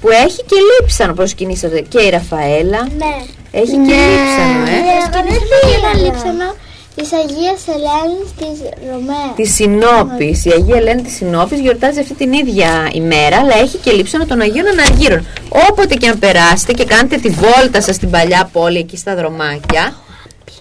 [0.00, 2.82] που έχει και λείψανο προσκυνήσατε και η Ραφαέλα.
[2.82, 3.14] Ναι.
[3.50, 4.80] Έχει και λείψανο, ε.
[5.04, 6.54] Εγώ δεν πήγα λείψανο
[6.96, 9.34] της Αγίας Ελένης της Ρωμαίας.
[9.36, 10.44] Της Συνόπης.
[10.44, 14.40] Η Αγία Ελένη της Συνόπης γιορτάζει αυτή την ίδια ημέρα, αλλά έχει και λείψανο των
[14.40, 15.26] Αγίων Αναργύρων.
[15.70, 19.94] Όποτε και αν περάσετε και κάνετε τη βόλτα σας στην παλιά πόλη εκεί στα δρομάκια,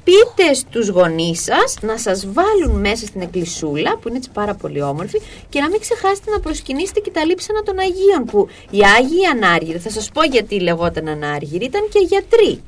[0.04, 4.82] πείτε στους γονείς σας να σας βάλουν μέσα στην εκκλησούλα που είναι έτσι πάρα πολύ
[4.82, 9.26] όμορφη και να μην ξεχάσετε να προσκυνήσετε και τα λείψανα των Αγίων που οι Άγιοι
[9.34, 12.62] Ανάργυροι, θα σας πω γιατί λεγόταν Ανάργυροι, ήταν και γιατροί.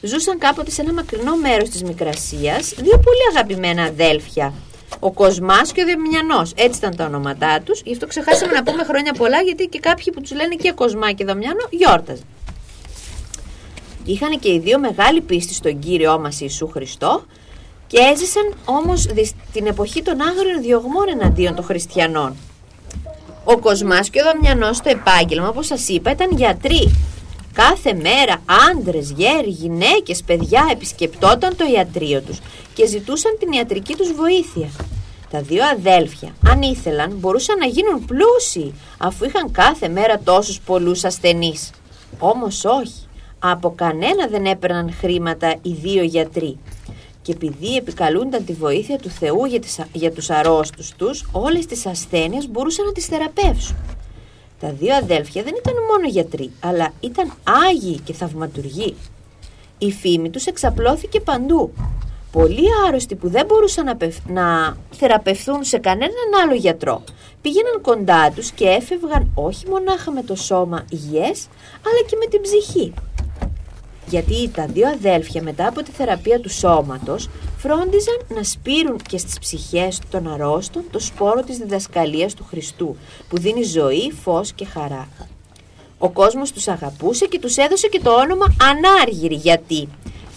[0.00, 4.52] Ζούσαν κάποτε σε ένα μακρινό μέρος της Μικρασίας δύο πολύ αγαπημένα αδέλφια.
[5.00, 6.52] Ο Κοσμάς και ο Δαμιανός.
[6.56, 7.80] Έτσι ήταν τα ονόματά τους.
[7.84, 11.12] Γι' αυτό ξεχάσαμε να πούμε χρόνια πολλά γιατί και κάποιοι που τους λένε και Κοσμά
[11.12, 12.24] και Δαμιανό γιόρταζαν.
[14.04, 17.24] Είχαν και οι δύο μεγάλη πίστη στον Κύριό μας Ιησού Χριστό
[17.86, 22.36] και έζησαν όμως δυσ- την εποχή των άγριων διωγμών εναντίον των χριστιανών.
[23.44, 26.94] Ο Κοσμάς και ο Δαμιανός στο επάγγελμα, όπως σας είπα, ήταν γιατροί.
[27.52, 32.38] Κάθε μέρα άντρες, γέροι, γυναίκες, παιδιά επισκεπτόταν το ιατρείο τους
[32.74, 34.70] και ζητούσαν την ιατρική τους βοήθεια.
[35.30, 41.04] Τα δύο αδέλφια, αν ήθελαν, μπορούσαν να γίνουν πλούσιοι, αφού είχαν κάθε μέρα τόσους πολλούς
[41.04, 41.70] ασθενείς.
[42.18, 43.06] Όμως όχι,
[43.38, 46.58] από κανένα δεν έπαιρναν χρήματα οι δύο γιατροί.
[47.22, 51.86] Και επειδή επικαλούνταν τη βοήθεια του Θεού για, τις, για τους αρρώστους τους, όλες τις
[51.86, 53.76] ασθένειες μπορούσαν να τις θεραπεύσουν.
[54.60, 57.32] Τα δύο αδέλφια δεν ήταν μόνο γιατροί, αλλά ήταν
[57.68, 58.96] άγιοι και θαυματουργοί.
[59.78, 61.72] Η φήμη τους εξαπλώθηκε παντού.
[62.32, 67.02] Πολλοί άρρωστοι που δεν μπορούσαν να, πευ- να θεραπευθούν σε κανέναν άλλο γιατρό
[67.42, 71.46] πήγαιναν κοντά τους και έφευγαν όχι μονάχα με το σώμα υγιές,
[71.86, 72.94] αλλά και με την ψυχή.
[74.06, 79.38] Γιατί τα δύο αδέλφια μετά από τη θεραπεία του σώματος φρόντιζαν να σπείρουν και στις
[79.38, 82.96] ψυχές των αρρώστων το σπόρο της διδασκαλίας του Χριστού
[83.28, 85.08] που δίνει ζωή, φως και χαρά.
[85.98, 89.88] Ο κόσμος τους αγαπούσε και τους έδωσε και το όνομα ανάργυροι γιατί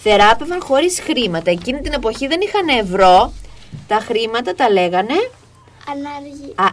[0.02, 1.50] θεράπευαν χωρίς χρήματα.
[1.50, 3.32] Εκείνη την εποχή δεν είχαν ευρώ,
[3.88, 5.14] τα χρήματα τα λέγανε
[5.90, 6.52] Ανάργη.
[6.54, 6.66] Α,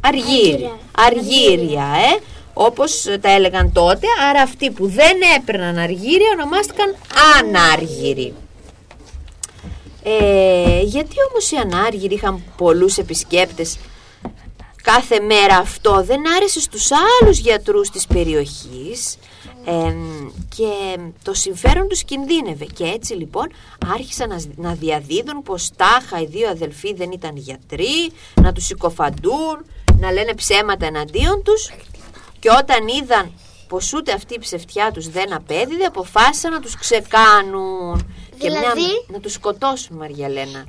[0.00, 0.78] αργύρια.
[0.96, 2.22] Αργύρια, ε.
[2.54, 6.94] Όπως τα έλεγαν τότε, άρα αυτοί που δεν έπαιρναν αργύρια ονομάστηκαν
[7.38, 8.34] ανάργυροι.
[10.02, 13.78] Ε, γιατί όμως οι ανάργυροι είχαν πολλούς επισκέπτες;
[14.82, 19.18] Κάθε μέρα αυτό δεν άρεσε στους άλλους γιατρούς της περιοχής.
[19.64, 22.64] Εμ, και το συμφέρον τους κινδύνευε.
[22.64, 23.46] Και έτσι λοιπόν
[23.94, 28.12] άρχισαν να, να διαδίδουν πως τάχα οι δύο αδελφοί δεν ήταν γιατροί
[28.42, 29.64] να τους συκοφαντούν
[29.98, 31.72] να λένε ψέματα εναντίον τους.
[32.38, 33.32] Και όταν είδαν
[33.68, 39.04] πως ούτε αυτή η ψευτιά τους δεν απέδιδε αποφάσισαν να τους ξεκάνουν και μια, Δηλαδή;
[39.08, 40.64] να τους σκοτώσουν Μαριαλένα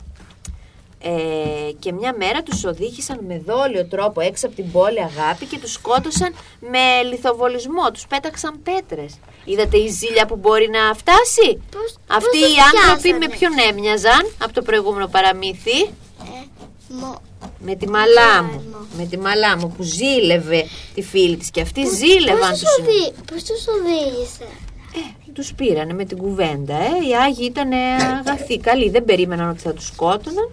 [1.05, 5.59] ε, και μια μέρα τους οδήγησαν με δόλιο τρόπο έξω από την πόλη αγάπη και
[5.59, 9.13] τους σκότωσαν με λιθοβολισμό, τους πέταξαν πέτρες.
[9.45, 13.35] Είδατε η ζήλια που μπορεί να φτάσει; Πώς- Αυτοί πώς οι τους άνθρωποι πιάσανε; με
[13.37, 16.45] ποιον έμοιαζαν από το προηγούμενο παραμύθι; Ε,
[16.87, 17.21] μο-
[17.59, 18.63] Με τη μαλά μου.
[18.71, 18.85] Μάλα.
[18.97, 22.77] Με τη μαλά μου που ζήλευε τη φίλη της και αυτοί ζήλευαν Πώς τους τους
[22.79, 24.47] οδη- Πώς τους οδήγησε.
[24.95, 26.75] Ε, τους πήρανε με την κουβέντα.
[26.75, 27.07] Ε.
[27.09, 27.71] Οι Άγιοι ήταν
[28.19, 30.49] αγαθοί, καλοί, δεν περίμεναν ότι θα τους σκότωναν.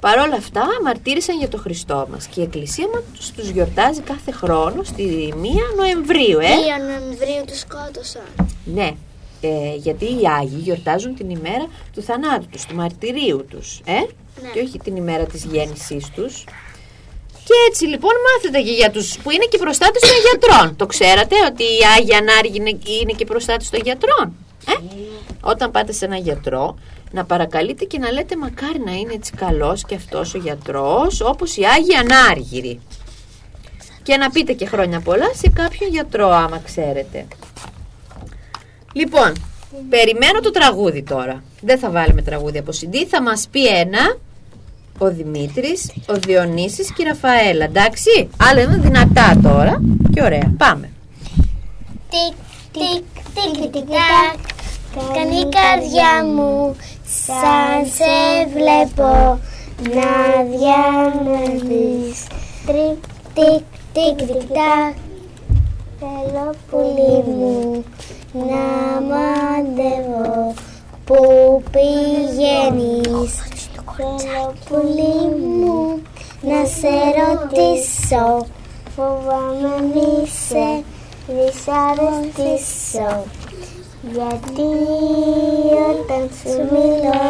[0.00, 4.30] Παρ' όλα αυτά μαρτύρησαν για το Χριστό μας και η Εκκλησία μας τους γιορτάζει κάθε
[4.30, 5.36] χρόνο στη 1
[5.76, 6.38] Νοεμβρίου.
[6.38, 6.44] Ε.
[6.44, 8.22] 2 Νοεμβρίου τους σκότωσαν.
[8.64, 8.90] Ναι.
[9.40, 14.00] Ε, γιατί οι Άγιοι γιορτάζουν την ημέρα του θανάτου τους, του μαρτυρίου τους, ε;
[14.52, 16.44] και όχι την ημέρα της γέννησής τους.
[17.44, 20.76] Και έτσι λοιπόν μάθετε και για τους που είναι και προστάτες των γιατρών.
[20.76, 24.32] Το ξέρατε ότι οι Άγιοι Ανάργοι είναι, είναι και προστάτες των γιατρών.
[24.66, 24.72] Ε;
[25.40, 26.78] Όταν πάτε σε ένα γιατρό,
[27.10, 31.56] να παρακαλείτε και να λέτε μακάρι να είναι έτσι καλός και αυτός ο γιατρός, όπως
[31.56, 32.80] οι Άγιοι Ανάργυροι.
[34.02, 37.26] Και να πείτε και χρόνια πολλά σε κάποιον γιατρό άμα ξέρετε.
[38.92, 39.32] Λοιπόν,
[39.88, 41.42] περιμένω το τραγούδι τώρα.
[41.60, 44.16] Δεν θα βάλουμε τραγούδι από CD, θα μας πει ένα
[44.98, 49.80] ο Δημήτρης, ο Διονύσης και η Ραφαέλα, εντάξει; Άλλα είναι δυνατά τώρα
[50.14, 50.54] και ωραία.
[50.56, 50.90] Πάμε.
[52.10, 52.34] Τικ,
[52.72, 54.38] τικ, τικ, τικ, τακ.
[55.14, 58.14] Κάνει η καρδιά μου σαν σε
[58.54, 59.38] βλέπω
[59.78, 60.12] να
[60.50, 62.26] διανεύεις.
[62.66, 64.94] Τρικ, τικ, τικ, τικ, τακ.
[65.98, 67.84] Θέλω πουλί μου
[68.32, 68.64] να
[69.00, 70.54] μαντεύω
[71.04, 73.32] που πηγαίνεις;
[74.22, 76.02] Θέλω πουλί μου
[76.40, 78.46] να σε ρωτήσω
[78.96, 80.66] Φοβάμαι μη σε
[81.26, 83.24] δυσαρεστήσω
[84.12, 84.68] Γιατί
[85.90, 87.22] όταν σου μιλώ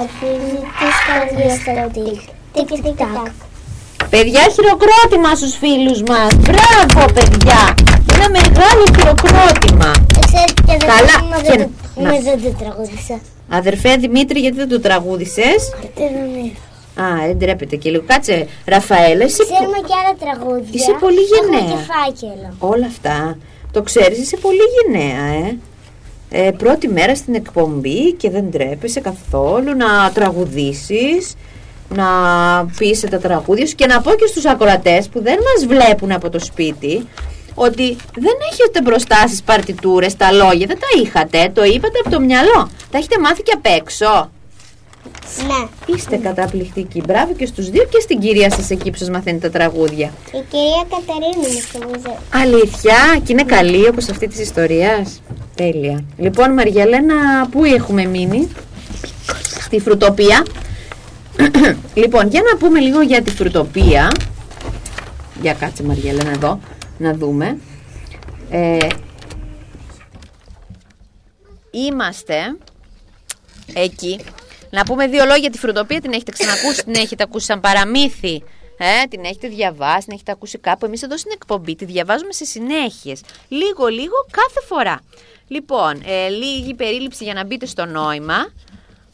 [0.00, 2.20] Αρχίζει της καρδιάς το τικ
[2.52, 3.32] Τικ τικ τακ
[4.10, 6.34] Παιδιά, χειροκρότημα στους φίλους μας.
[6.34, 7.60] Μπράβο, παιδιά.
[8.14, 9.92] Ένα μεγάλο χειροκρότημα.
[10.26, 11.58] Ξέρεις και δεν Καλά, μα και- δεν
[11.94, 12.12] το- να.
[12.12, 16.52] μα δεν το τραγούδισα Αδερφέ Δημήτρη, γιατί δεν το τραγούδισες; Αρτηρονία.
[17.00, 18.02] Α, δεν τρέπεται και λίγο.
[18.06, 21.76] Κάτσε, Ραφαέλα, εσύ που- Ξέρουμε και άλλα τραγούδια Είσαι πολύ Έχουμε γενναία.
[21.76, 23.38] και φάκελο όλα αυτά.
[23.72, 25.56] Το ξέρεις, είσαι πολύ γενναία, ε.
[26.46, 26.50] ε.
[26.50, 31.34] Πρώτη μέρα στην εκπομπή και δεν τρέπεσαι καθόλου να τραγουδήσεις,
[31.88, 32.04] να
[32.78, 36.30] πεις τα τραγούδια σου και να πω και στους ακροατές που δεν μας βλέπουν από
[36.30, 37.06] το σπίτι
[37.58, 42.20] ότι δεν έχετε μπροστά στις παρτιτούρες τα λόγια, δεν τα είχατε, το είπατε από το
[42.20, 42.70] μυαλό.
[42.90, 44.30] Τα έχετε μάθει και απ' έξω.
[45.46, 47.02] Ναι Είστε καταπληκτικοί.
[47.06, 50.12] Μπράβο και στους δύο και στην κυρία σας εκεί που σας μαθαίνει τα τραγούδια.
[50.26, 55.22] Η κυρία Κατερίνα μου στο μουζέο Αλήθεια, και είναι καλή όπως αυτή της ιστορίας;
[55.54, 56.04] Τέλεια.
[56.16, 57.14] Λοιπόν, Μαριαλένα,
[57.50, 58.48] πού έχουμε μείνει;
[59.60, 60.46] Στη φρουτοπία.
[61.94, 64.10] λοιπόν, για να πούμε λίγο για τη φρουτοπία.
[65.42, 66.60] Για κάτσε Μαριαλένα εδώ,
[66.98, 67.58] να δούμε.
[68.50, 68.86] Ε,
[71.70, 72.56] είμαστε
[73.74, 74.20] εκεί.
[74.70, 76.00] Να πούμε δύο λόγια για τη φρουτοπία.
[76.00, 78.42] Την έχετε ξανακούσει, την έχετε ακούσει σαν παραμύθι.
[78.78, 80.86] Ε, την έχετε διαβάσει, την έχετε ακούσει κάπου.
[80.86, 83.20] Εμείς εδώ στην εκπομπή τη διαβάζουμε σε συνέχειες.
[83.48, 85.00] Λίγο-λίγο κάθε φορά.
[85.48, 88.52] Λοιπόν, ε, λίγη περίληψη για να μπείτε στο νόημα.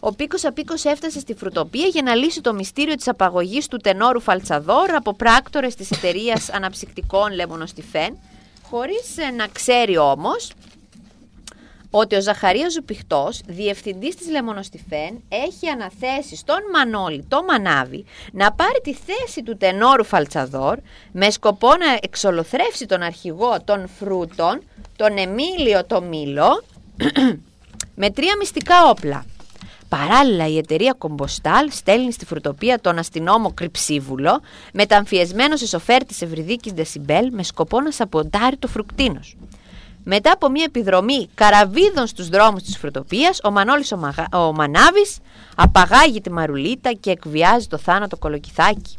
[0.07, 4.21] Ο Πίκος Απίκος έφτασε στη φρουτοπία για να λύσει το μυστήριο της απαγωγής του τενόρου
[4.21, 8.19] Φαλτσαδόρ από πράκτορες της εταιρείας αναψυκτικών Λεμονοστιφέν,
[8.63, 10.53] χωρίς να ξέρει όμως
[11.91, 18.81] ότι ο Ζαχαρίας Ζουπιχτός, διευθυντής της Λεμονοστιφέν, έχει αναθέσει στον Μανώλη, το Μανάβη, να πάρει
[18.83, 20.79] τη θέση του τενόρου Φαλτσαδόρ
[21.13, 24.63] με σκοπό να εξολοθρεύσει τον αρχηγό των φρούτων,
[24.97, 26.65] τον Εμίλιο το Μήλο,
[28.03, 29.25] με τρία μυστικά όπλα.
[29.99, 34.41] Παράλληλα, η εταιρεία Κομποστάλ στέλνει στη φρουτοπία τον αστυνόμο Κρυψίβουλο,
[34.73, 39.37] μεταμφιεσμένο σε σοφέρ της Ευρυδίκης Δεσιμπέλ, με σκοπό να σαποντάρει το φρουκτίνος.
[40.05, 44.27] Μετά από μια επιδρομή καραβίδων στους δρόμους της φρουτοπίας, ο Μανώλης ο, Μαγα...
[44.33, 45.19] ο Μανάβης
[45.57, 48.97] απαγάγει τη Μαρουλίτα και εκβιάζει το θάνατο κολοκυθάκι.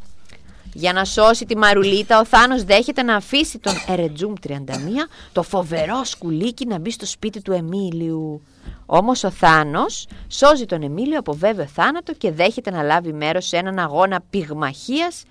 [0.78, 4.52] Για να σώσει τη Μαρουλίτα, ο Θάνος δέχεται να αφήσει τον Ερετζούμ 31,
[5.32, 8.42] το φοβερό σκουλίκι, να μπει στο σπίτι του Εμίλιου.
[8.86, 13.58] Όμως ο Θάνος σώζει τον Εμίλιο από βέβαιο θάνατο και δέχεται να λάβει μέρος σε
[13.58, 15.24] έναν αγώνα πυγμαχίας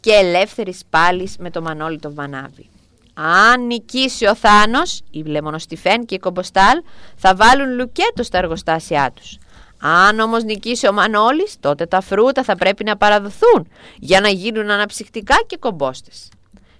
[0.00, 2.68] και ελεύθερης πάλης με το Μανώλη το Βανάβη.
[3.14, 6.82] Αν νικήσει ο Θάνος, η Λεμονοστιφέν και η Κομποστάλ
[7.16, 9.38] θα βάλουν λουκέτο στα εργοστάσια τους.
[9.84, 13.68] Αν όμως νικήσει ο Μανώλης, τότε τα φρούτα θα πρέπει να παραδοθούν
[13.98, 16.28] για να γίνουν αναψυκτικά και κομπόστες.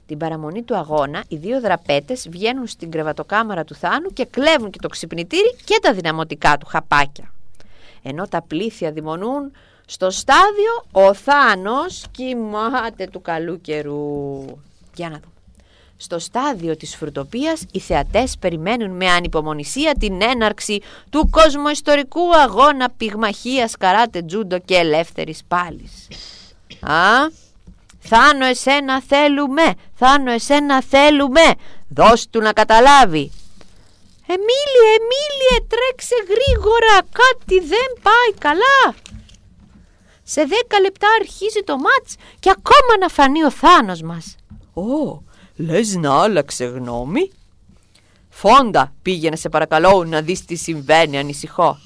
[0.06, 4.78] Την παραμονή του αγώνα, οι δύο δραπέτες βγαίνουν στην κρεβατοκάμαρα του Θάνου και κλέβουν και
[4.78, 7.32] το ξυπνητήρι και τα δυναμωτικά του χαπάκια.
[8.02, 9.52] Ενώ τα πλήθια δημονούν
[9.86, 14.44] στο στάδιο, ο Θάνος κοιμάται του καλού καιρού.
[14.94, 15.31] Για να δούμε.
[16.04, 20.80] Στο στάδιο της φρουτοπίας οι θεατές περιμένουν με ανυπομονησία την έναρξη
[21.10, 26.08] του κοσμοϊστορικού αγώνα πυγμαχίας καράτε τζούντο και ελεύθερης πάλης.
[26.80, 27.30] Α,
[28.00, 31.54] Θάνο εσένα θέλουμε, Θάνο εσένα θέλουμε,
[31.88, 33.32] δώσ' του να καταλάβει.
[34.26, 38.94] Εμίλιε, Εμίλιε, τρέξε γρήγορα, κάτι δεν πάει καλά.
[40.22, 44.36] Σε δέκα λεπτά αρχίζει το μάτς και ακόμα να φανεί ο Θάνος μας.
[44.74, 47.30] Ω, λες να άλλαξε γνώμη;
[48.28, 51.78] Φόντα, πήγαινε σε παρακαλώ να δεις τι συμβαίνει, ανησυχώ.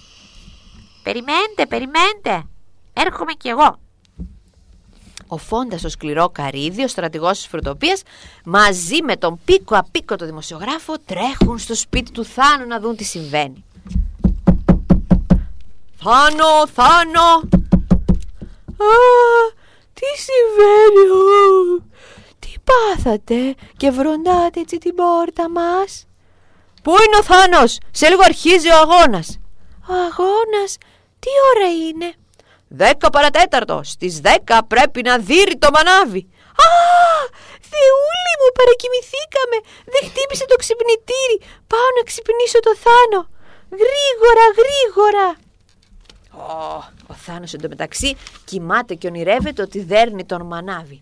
[1.03, 2.47] Περιμένετε, περιμένετε.
[2.93, 3.79] Έρχομαι κι εγώ.
[5.29, 8.03] Ο Φόντας ο σκληρό καρύδι, ο στρατηγός της φρουτοπίας,
[8.45, 13.05] μαζί με τον πίκο απίκο το δημοσιογράφο τρέχουν στο σπίτι του Θάνου να δουν τι
[13.05, 13.65] συμβαίνει.
[15.97, 17.29] Θάνο, Θάνο!
[18.79, 18.93] Α,
[19.95, 21.96] τι συμβαίνει, ου, τι
[22.69, 26.07] πάθατε και βροντάτε έτσι την πόρτα μας.
[26.83, 29.39] Πού είναι ο Θάνος, σε λίγο αρχίζει ο αγώνας.
[29.89, 30.79] Ο αγώνας,
[31.19, 32.15] τι ώρα είναι;
[32.69, 33.81] Δέκα παρατέταρτο.
[33.85, 36.29] Στις δέκα πρέπει να δείρει το μανάβι.
[36.65, 36.69] Α,
[37.71, 39.57] Θεούλη μου, παρακοιμηθήκαμε.
[39.93, 41.37] Δεν χτύπησε το ξυπνητήρι.
[41.67, 43.21] Πάω να ξυπνήσω το Θάνο.
[43.83, 45.27] Γρήγορα, γρήγορα.
[46.31, 51.01] Ω, ο Θάνος εντωμεταξύ κοιμάται και ονειρεύεται ότι δέρνει τον μανάβι.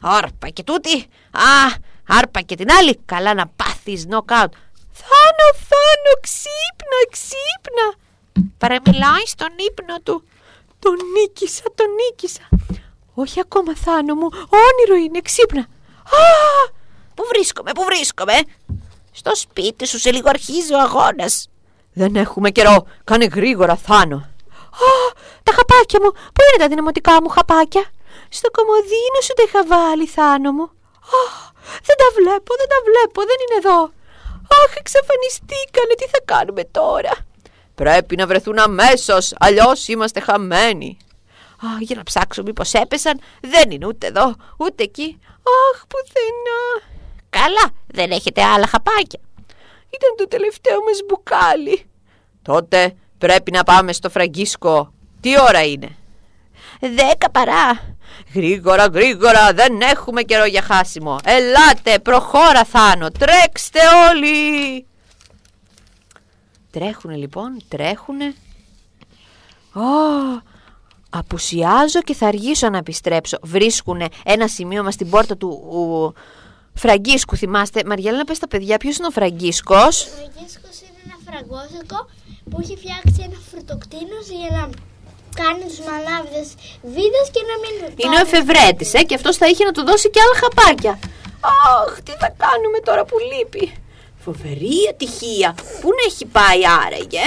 [0.00, 0.96] Άρπα και τούτη.
[1.30, 1.76] Α,
[2.08, 2.98] άρπα και την άλλη.
[3.04, 4.52] Καλά να πάθεις νοκάουτ.
[4.92, 8.06] Θάνο, Θάνο, ξύπνα, ξύπνα.
[8.58, 10.24] Παραμιλάει στον ύπνο του.
[10.78, 12.48] Τον νίκησα, τον νίκησα.
[13.14, 14.28] Όχι ακόμα, Θάνο μου.
[14.32, 15.60] Όνειρο είναι, ξύπνα.
[15.60, 16.76] Α,
[17.14, 18.32] Πού βρίσκομαι, πού βρίσκομαι;
[19.12, 21.48] Στο σπίτι σου σε λίγο αρχίζει ο αγώνας.
[21.92, 22.86] δεν έχουμε καιρό.
[23.04, 24.16] Κάνε γρήγορα, Θάνο.
[24.16, 26.10] Α, τα χαπάκια μου.
[26.10, 27.90] Πού είναι τα δυναμωτικά μου χαπάκια;
[28.28, 30.62] Στο κομμωδίνο σου τα είχα βάλει, Θάνο μου.
[31.18, 31.22] Α,
[31.86, 33.80] δεν τα βλέπω, δεν τα βλέπω, δεν είναι εδώ.
[34.62, 37.12] Αχ, εξαφανιστήκανε, τι θα κάνουμε τώρα;
[37.74, 40.96] Πρέπει να βρεθούν αμέσως, αλλιώς είμαστε χαμένοι.
[41.66, 45.18] Α, για να ψάξω μήπως έπεσαν, δεν είναι ούτε εδώ, ούτε εκεί.
[45.72, 46.86] Αχ, πουθενά.
[47.30, 49.20] Καλά, δεν έχετε άλλα χαπάκια.
[49.90, 51.90] Ήταν το τελευταίο μας μπουκάλι.
[52.42, 54.92] Τότε πρέπει να πάμε στο Φραγκίσκο.
[55.20, 55.96] Τι ώρα είναι;
[56.80, 57.96] Δέκα παρά.
[58.34, 61.16] Γρήγορα, γρήγορα, δεν έχουμε καιρό για χάσιμο.
[61.24, 64.86] Ελάτε, προχώρα Θάνο, τρέξτε όλοι.
[66.70, 68.24] Τρέχουνε λοιπόν, τρέχουνε.
[69.72, 69.82] Α,
[71.10, 73.38] απουσιάζω και θα αργήσω να επιστρέψω.
[73.42, 76.12] Βρίσκουνε ένα σημείωμα στην πόρτα του ου,
[76.74, 77.82] Φραγκίσκου, θυμάστε.
[77.86, 82.08] Μαριέλα, πες τα παιδιά, ποιος είναι ο Φραγκίσκος; Ο Φραγκίσκος είναι ένα φραγκόσακο
[82.50, 84.68] που έχει φτιάξει ένα φρουτοκτίνος για να
[85.40, 86.48] κάνει τους μανάβιδες
[86.82, 87.72] βίδες και να μην
[88.02, 90.98] Είναι ο εφευρέτης, ε, και αυτός θα είχε να του δώσει και άλλα χαπάκια.
[91.40, 93.72] Αχ, τι θα κάνουμε τώρα που λείπει.
[94.24, 95.54] Φοβερή ατυχία.
[95.80, 97.26] Πού να έχει πάει άραγε;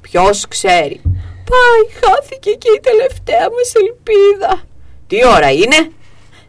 [0.00, 1.00] Ποιος ξέρει.
[1.50, 4.62] Πάει, χάθηκε και η τελευταία μας ελπίδα.
[5.06, 5.90] Τι ώρα είναι;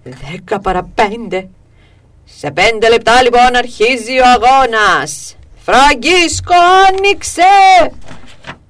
[0.03, 1.49] Δέκα παρά πέντε.
[2.25, 5.35] Σε πέντε λεπτά λοιπόν αρχίζει ο αγώνας.
[5.65, 6.53] Φραγκίσκο
[6.87, 7.41] άνοιξε.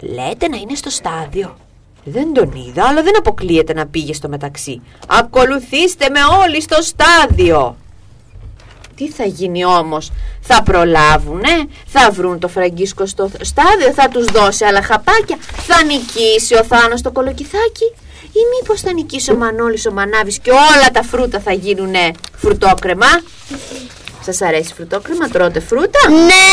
[0.01, 1.57] Λέτε να είναι στο στάδιο.
[2.09, 4.81] Δεν τον είδα, αλλά δεν αποκλείεται να πήγε στο μεταξύ.
[5.07, 7.75] Ακολουθήστε με όλοι στο στάδιο.
[8.95, 14.65] Τι θα γίνει όμως, θα προλάβουνε, θα βρουν το φραγκίσκο στο στάδιο, θα τους δώσει
[14.65, 17.93] άλλα χαπάκια, θα νικήσει ο Θάνος το κολοκυθάκι
[18.23, 23.07] ή μήπως θα νικήσει ο Μανώλης ο Μανάβης και όλα τα φρούτα θα γίνουνε φρουτόκρεμα;
[24.21, 26.47] Σας αρέσει φρουτόκρεμα, τρώτε φρούτα; Ναι!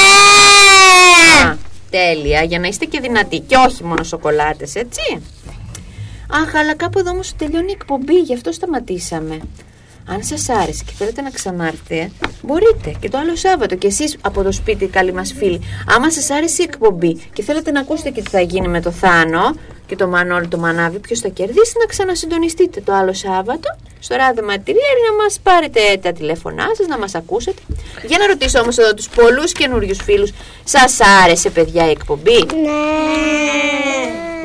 [1.49, 1.57] Α,
[1.97, 5.23] τέλεια, για να είστε και δυνατοί και όχι μόνο σοκολάτες, έτσι.
[6.31, 9.41] Αχ, αλλά κάπου εδώ όμως τελειώνει η εκπομπή, γι' αυτό σταματήσαμε.
[10.07, 12.11] Αν σας άρεσε και θέλετε να ξανάρθετε,
[12.43, 15.61] μπορείτε και το άλλο Σάββατο και εσείς από το σπίτι, καλοί μας φίλοι.
[15.97, 18.91] Άμα σας άρεσε η εκπομπή και θέλετε να ακούσετε και τι θα γίνει με το
[18.91, 19.55] Θάνο
[19.87, 24.45] και το Μανώλη το Μανάβη, ποιος θα κερδίσει, να ξανασυντονιστείτε το άλλο Σάββατο στο ράδιο
[24.45, 27.63] Μαρτυριέρη να μας πάρετε τα τηλέφωνά σας, να μας ακούσετε.
[28.07, 30.31] Για να ρωτήσω όμως εδώ τους πολλούς καινούριους φίλους,
[30.65, 32.81] σας άρεσε παιδιά η εκπομπή; Ναι!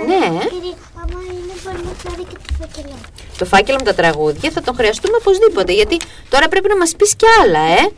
[0.07, 2.95] Ναι, Κύριε, άμα είναι μπορεί να φέρει και το φακελό.
[3.37, 5.97] το φάκελο με τα τραγούδια θα τον χρειαστούμε οπωσδήποτε γιατί
[6.29, 7.89] τώρα πρέπει να μας πεις κι άλλα ε;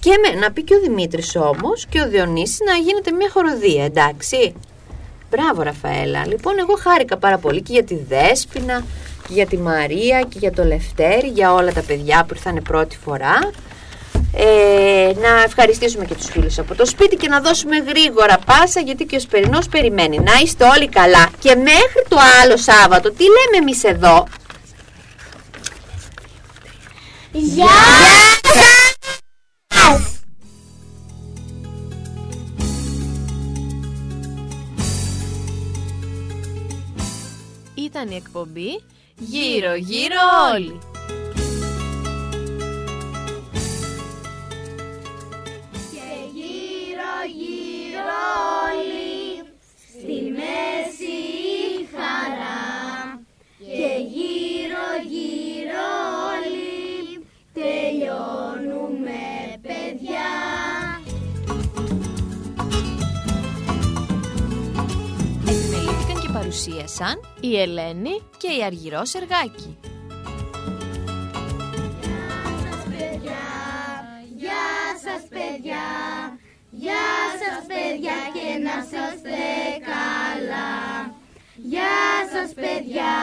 [0.00, 3.84] Και με, να πει και ο Δημήτρης όμως και ο Διονύσης να γίνεται μια χοροδία
[3.84, 4.54] εντάξει;
[5.30, 6.26] Μπράβο Ραφαέλα.
[6.26, 8.84] Λοιπόν εγώ χάρηκα πάρα πολύ και για τη Δέσποινα
[9.28, 12.98] και για τη Μαρία και για το Λευτέρη για όλα τα παιδιά που ήρθαν πρώτη
[13.04, 13.38] φορά.
[14.38, 19.04] Ε, να ευχαριστήσουμε και τους φίλους από το σπίτι και να δώσουμε γρήγορα πάσα γιατί
[19.04, 20.18] και ο Σπερινός περιμένει.
[20.18, 21.28] Να είστε όλοι καλά.
[21.38, 24.26] Και μέχρι το άλλο Σάββατο τι λέμε εμείς εδώ;
[27.32, 27.66] Γεια!
[27.66, 28.35] Σας!
[38.06, 38.82] Ήταν η εκπομπή
[39.18, 40.16] Γύρω γύρω
[40.54, 40.78] όλοι.
[67.46, 69.78] Η Ελένη και η Αργυρό Σεργάκη.
[74.36, 74.66] Γεια
[75.04, 75.86] σας παιδιά,
[76.70, 77.06] γεια
[77.40, 79.38] σας παιδιά και να είστε
[79.90, 81.14] καλά.
[81.54, 81.98] Γεια
[82.32, 83.14] σας παιδιά,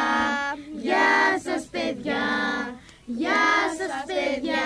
[0.82, 2.24] γεια σας παιδιά,
[3.06, 3.46] γεια
[3.78, 4.66] σας παιδιά,